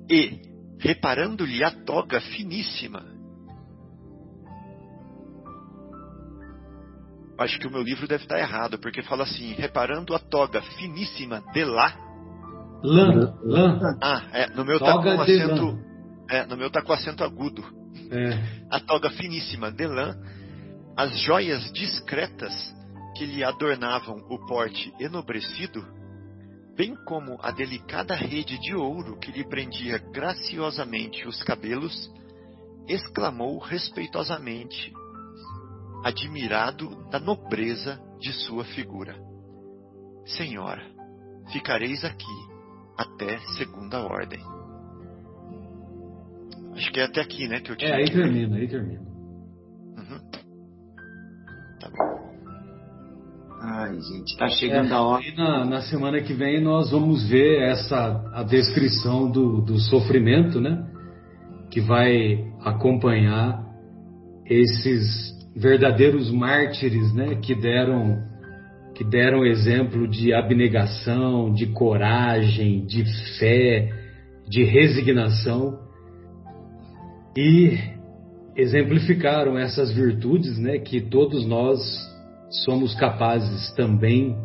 E, 0.08 0.40
reparando-lhe 0.78 1.62
a 1.62 1.70
toga 1.70 2.20
finíssima, 2.20 3.04
acho 7.38 7.58
que 7.58 7.66
o 7.66 7.70
meu 7.70 7.82
livro 7.82 8.06
deve 8.06 8.24
estar 8.24 8.38
errado, 8.38 8.78
porque 8.78 9.02
fala 9.02 9.24
assim, 9.24 9.52
reparando 9.54 10.14
a 10.14 10.18
toga 10.18 10.60
finíssima 10.62 11.42
de 11.52 11.64
lá. 11.64 11.94
Lã, 12.82 13.34
lã. 13.42 13.98
Ah, 14.02 14.22
é, 14.32 14.50
no 14.50 14.64
meu 14.64 14.78
tá 14.78 14.92
com 15.00 15.20
acento, 15.20 15.78
é, 16.28 16.46
no 16.46 16.56
meu 16.56 16.70
tá 16.70 16.82
com 16.82 16.92
acento 16.92 17.24
agudo. 17.24 17.64
É. 18.10 18.66
A 18.70 18.80
toga 18.80 19.10
finíssima 19.10 19.70
de 19.70 19.86
lã, 19.86 20.16
as 20.96 21.18
joias 21.20 21.72
discretas 21.72 22.52
que 23.16 23.24
lhe 23.24 23.42
adornavam 23.42 24.16
o 24.28 24.38
porte 24.46 24.92
enobrecido, 24.98 25.84
bem 26.80 26.94
como 27.04 27.38
a 27.42 27.50
delicada 27.50 28.14
rede 28.14 28.58
de 28.58 28.74
ouro 28.74 29.18
que 29.18 29.30
lhe 29.30 29.44
prendia 29.44 29.98
graciosamente 29.98 31.28
os 31.28 31.42
cabelos, 31.42 32.10
exclamou 32.88 33.58
respeitosamente, 33.58 34.90
admirado 36.02 37.06
da 37.10 37.20
nobreza 37.20 38.00
de 38.18 38.32
sua 38.32 38.64
figura: 38.64 39.14
Senhora, 40.24 40.82
ficareis 41.52 42.02
aqui 42.02 42.24
até 42.96 43.38
segunda 43.58 44.02
ordem. 44.02 44.40
Acho 46.72 46.90
que 46.92 47.00
é 47.00 47.04
até 47.04 47.20
aqui, 47.20 47.46
né, 47.46 47.60
que 47.60 47.72
eu 47.72 47.76
tinha. 47.76 47.90
É, 47.90 47.96
aí 47.96 48.10
termina, 48.10 48.56
aí 48.56 48.66
termina. 48.66 49.02
Uhum. 49.02 50.29
Ai, 53.62 54.00
gente, 54.00 54.36
tá 54.38 54.48
chegando 54.48 54.90
é, 54.90 54.94
a 54.94 55.02
hora. 55.02 55.22
Na, 55.36 55.64
na, 55.66 55.82
semana 55.82 56.20
que 56.22 56.32
vem 56.32 56.62
nós 56.62 56.90
vamos 56.90 57.28
ver 57.28 57.60
essa 57.62 58.30
a 58.32 58.42
descrição 58.42 59.30
do, 59.30 59.60
do 59.60 59.78
sofrimento, 59.78 60.60
né? 60.60 60.86
que 61.70 61.80
vai 61.80 62.44
acompanhar 62.64 63.64
esses 64.44 65.30
verdadeiros 65.54 66.30
mártires, 66.30 67.14
né, 67.14 67.36
que 67.36 67.54
deram 67.54 68.28
que 68.94 69.04
deram 69.04 69.46
exemplo 69.46 70.06
de 70.06 70.34
abnegação, 70.34 71.54
de 71.54 71.68
coragem, 71.68 72.84
de 72.84 73.04
fé, 73.38 73.88
de 74.46 74.62
resignação 74.64 75.78
e 77.34 77.78
exemplificaram 78.54 79.56
essas 79.56 79.90
virtudes, 79.90 80.58
né, 80.58 80.78
que 80.78 81.00
todos 81.00 81.46
nós 81.46 81.80
somos 82.50 82.94
capazes 82.96 83.72
também 83.74 84.36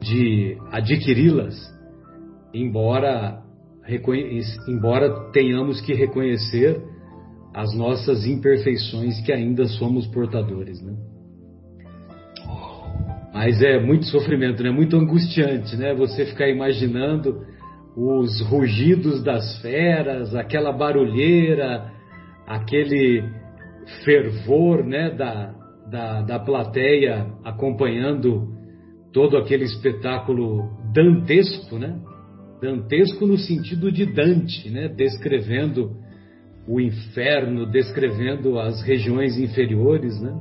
de 0.00 0.56
adquiri-las, 0.70 1.54
embora 2.52 3.40
embora 4.68 5.30
tenhamos 5.32 5.80
que 5.80 5.92
reconhecer 5.92 6.80
as 7.52 7.74
nossas 7.76 8.24
imperfeições 8.24 9.20
que 9.20 9.32
ainda 9.32 9.66
somos 9.66 10.06
portadores, 10.06 10.80
né? 10.80 10.94
Mas 13.32 13.62
é 13.62 13.80
muito 13.80 14.06
sofrimento, 14.06 14.62
né? 14.62 14.70
Muito 14.70 14.96
angustiante, 14.96 15.76
né? 15.76 15.94
Você 15.94 16.26
ficar 16.26 16.48
imaginando 16.48 17.44
os 17.96 18.40
rugidos 18.42 19.22
das 19.22 19.60
feras, 19.60 20.34
aquela 20.34 20.72
barulheira, 20.72 21.90
aquele 22.46 23.24
fervor, 24.04 24.84
né? 24.84 25.10
Da, 25.10 25.54
da, 25.92 26.22
da 26.22 26.38
plateia 26.38 27.26
acompanhando 27.44 28.48
todo 29.12 29.36
aquele 29.36 29.64
espetáculo 29.64 30.70
dantesco, 30.90 31.78
né? 31.78 32.00
Dantesco 32.62 33.26
no 33.26 33.36
sentido 33.36 33.92
de 33.92 34.06
Dante, 34.06 34.70
né? 34.70 34.88
Descrevendo 34.88 35.94
o 36.66 36.80
inferno, 36.80 37.70
descrevendo 37.70 38.58
as 38.58 38.80
regiões 38.82 39.36
inferiores, 39.38 40.18
né? 40.18 40.34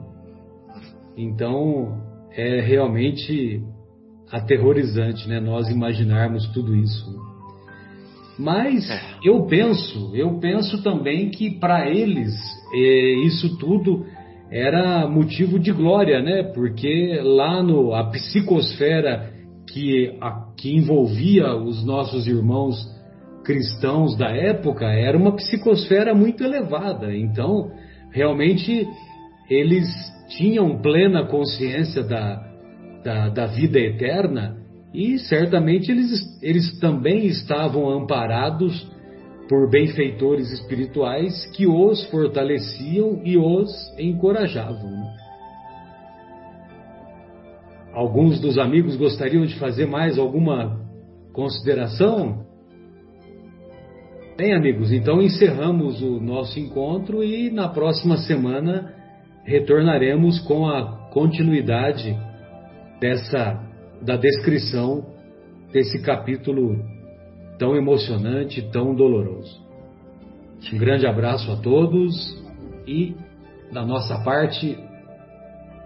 Então 1.17 2.01
é 2.31 2.61
realmente 2.61 3.61
aterrorizante, 4.31 5.27
né? 5.27 5.41
Nós 5.41 5.67
imaginarmos 5.69 6.47
tudo 6.53 6.73
isso. 6.73 7.19
Mas 8.39 8.89
é. 8.89 9.01
eu 9.21 9.45
penso, 9.47 10.15
eu 10.15 10.39
penso 10.39 10.81
também 10.81 11.29
que 11.29 11.59
para 11.59 11.89
eles 11.89 12.33
é, 12.73 13.25
isso 13.25 13.57
tudo 13.57 14.05
era 14.51 15.07
motivo 15.07 15.57
de 15.57 15.71
glória, 15.71 16.21
né? 16.21 16.43
Porque 16.43 17.19
lá 17.23 17.63
no 17.63 17.93
a 17.93 18.09
psicosfera 18.09 19.31
que, 19.71 20.17
a, 20.19 20.51
que 20.57 20.75
envolvia 20.75 21.55
os 21.55 21.85
nossos 21.85 22.27
irmãos 22.27 22.75
cristãos 23.43 24.17
da 24.17 24.29
época 24.29 24.85
era 24.85 25.17
uma 25.17 25.35
psicosfera 25.35 26.13
muito 26.13 26.43
elevada. 26.43 27.15
Então, 27.15 27.71
realmente, 28.11 28.85
eles 29.49 29.87
tinham 30.37 30.81
plena 30.81 31.25
consciência 31.25 32.03
da, 32.03 32.43
da, 33.03 33.29
da 33.29 33.45
vida 33.47 33.79
eterna 33.79 34.57
e 34.93 35.17
certamente 35.19 35.89
eles, 35.91 36.39
eles 36.41 36.79
também 36.79 37.25
estavam 37.25 37.89
amparados 37.89 38.89
por 39.51 39.69
benfeitores 39.69 40.49
espirituais 40.49 41.45
que 41.47 41.67
os 41.67 42.05
fortaleciam 42.05 43.19
e 43.25 43.37
os 43.37 43.69
encorajavam. 43.99 45.11
Alguns 47.93 48.39
dos 48.39 48.57
amigos 48.57 48.95
gostariam 48.95 49.45
de 49.45 49.59
fazer 49.59 49.87
mais 49.87 50.17
alguma 50.17 50.79
consideração? 51.33 52.45
Bem, 54.37 54.53
amigos, 54.53 54.89
então 54.89 55.21
encerramos 55.21 56.01
o 56.01 56.21
nosso 56.21 56.57
encontro 56.57 57.21
e 57.21 57.51
na 57.51 57.67
próxima 57.67 58.15
semana 58.19 58.95
retornaremos 59.43 60.39
com 60.39 60.65
a 60.65 61.09
continuidade 61.11 62.17
dessa 63.01 63.61
da 64.01 64.15
descrição 64.15 65.05
desse 65.73 66.01
capítulo 66.01 67.00
tão 67.61 67.75
emocionante, 67.75 68.59
tão 68.71 68.95
doloroso. 68.95 69.61
Um 70.73 70.79
grande 70.79 71.05
abraço 71.05 71.51
a 71.51 71.57
todos 71.57 72.11
e 72.87 73.15
da 73.71 73.85
nossa 73.85 74.17
parte, 74.23 74.75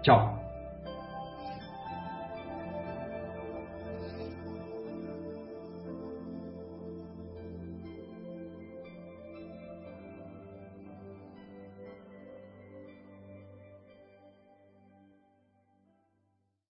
tchau. 0.02 0.35